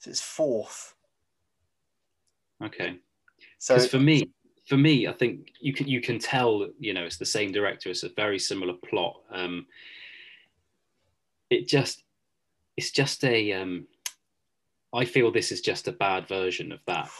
[0.00, 0.94] So it's fourth.
[2.62, 2.96] Okay.
[3.58, 4.30] So for me,
[4.70, 7.90] for me, I think you can you can tell you know it's the same director.
[7.90, 9.16] It's a very similar plot.
[9.32, 9.66] Um,
[11.50, 12.04] it just
[12.76, 13.52] it's just a.
[13.52, 13.88] Um,
[14.94, 17.10] I feel this is just a bad version of that,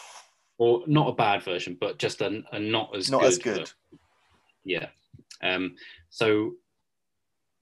[0.59, 3.59] or not a bad version, but just a, a not as not good as good.
[3.59, 3.75] version.
[4.63, 4.87] Yeah.
[5.43, 5.75] Um,
[6.09, 6.53] so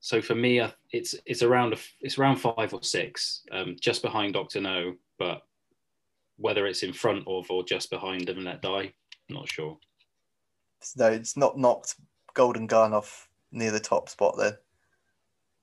[0.00, 0.60] so for me,
[0.92, 5.44] it's it's around a, it's around five or six, um, just behind Doctor No, but
[6.36, 8.92] whether it's in front of or just behind Live and Let Die,
[9.28, 9.78] I'm not sure.
[10.96, 11.96] No, it's not knocked
[12.34, 14.54] Golden Gun off near the top spot then.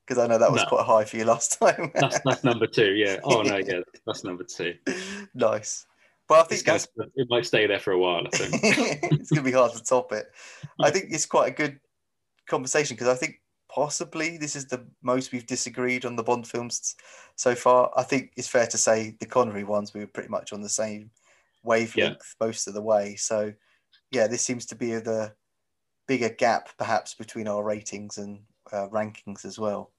[0.05, 0.67] Because I know that was No.
[0.69, 1.91] quite high for you last time.
[1.95, 2.93] That's that's number two.
[2.93, 3.17] Yeah.
[3.23, 4.75] Oh no, yeah, that's number two.
[5.33, 5.85] nice.
[6.27, 8.25] But I think that's it might stay there for a while.
[8.25, 8.59] I think.
[8.63, 10.25] it's going to be hard to top it.
[10.79, 11.79] I think it's quite a good
[12.47, 16.95] conversation because I think possibly this is the most we've disagreed on the Bond films
[17.35, 17.91] so far.
[17.95, 20.69] I think it's fair to say the Connery ones we were pretty much on the
[20.69, 21.11] same
[21.65, 23.15] wavelength most of the way.
[23.15, 23.53] So
[24.11, 25.33] yeah, this seems to be the
[26.07, 28.39] bigger gap perhaps between our ratings and
[28.71, 29.91] uh, rankings as well.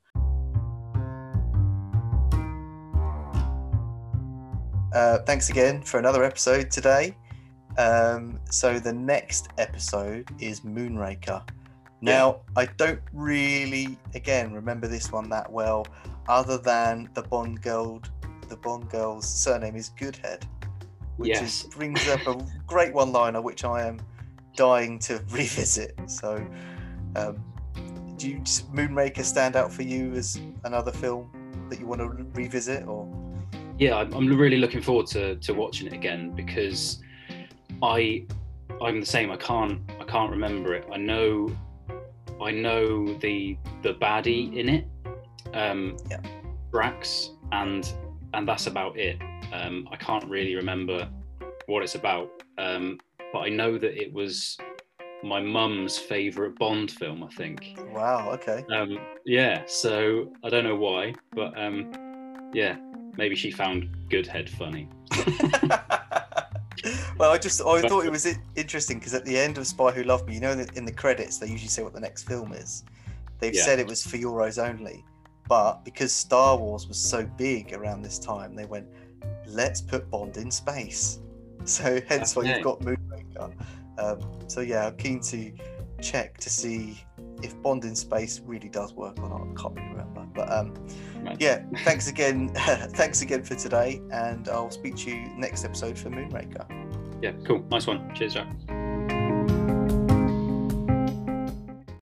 [4.94, 7.14] Uh, thanks again for another episode today.
[7.76, 11.46] Um, so the next episode is Moonraker.
[12.00, 15.86] Now I don't really, again, remember this one that well,
[16.28, 18.00] other than the Bond girl.
[18.48, 20.46] The Bond girl's surname is Goodhead,
[21.16, 21.64] which Yes.
[21.64, 22.36] is, brings up a
[22.66, 23.98] great one-liner, which I am
[24.56, 25.98] dying to revisit.
[26.06, 26.44] So,
[27.16, 27.42] um,
[28.16, 28.38] do you
[28.72, 31.30] Moonraker stand out for you as another film
[31.70, 33.06] that you want to re- revisit, or?
[33.78, 37.02] yeah, I'm, I'm really looking forward to, to watching it again because
[37.82, 38.24] I
[38.80, 39.30] I'm the same.
[39.30, 40.86] I can't I can't remember it.
[40.92, 41.54] I know
[42.40, 44.86] I know the the baddie in it,
[45.54, 46.20] um, Yeah.
[46.72, 47.90] Drax, and
[48.32, 49.18] and that's about it.
[49.52, 51.08] Um, I can't really remember
[51.66, 52.98] what it's about, um,
[53.32, 54.56] but I know that it was
[55.22, 57.22] my mum's favorite Bond film.
[57.24, 57.78] I think.
[57.92, 58.30] Wow.
[58.32, 58.64] Okay.
[58.74, 61.92] Um, yeah, so I don't know why, but um,
[62.52, 62.76] yeah,
[63.16, 64.88] maybe she found Goodhead funny.
[67.18, 70.02] well, I just I thought it was interesting because at the end of Spy Who
[70.04, 72.24] Loved Me, you know, in the, in the credits they usually say what the next
[72.24, 72.84] film is.
[73.38, 73.62] They've Yeah.
[73.62, 75.04] said it was for Your Eyes only,
[75.48, 78.86] but because Star Wars was so big around this time, they went,
[79.46, 81.20] "Let's put Bond in space."
[81.64, 83.52] So hence why you've got Moonraker.
[83.98, 85.50] Um, so yeah, I'm keen to
[86.00, 87.02] check to see
[87.42, 89.40] if Bond in space really does work or not.
[89.40, 90.74] I can't really remember, but um,
[91.24, 91.36] Right.
[91.40, 92.50] yeah, thanks again.
[92.54, 96.64] thanks again for today, and I'll speak to you next episode for Moonraker.
[97.20, 98.14] Yeah, cool, nice one.
[98.14, 98.46] Cheers, Jack.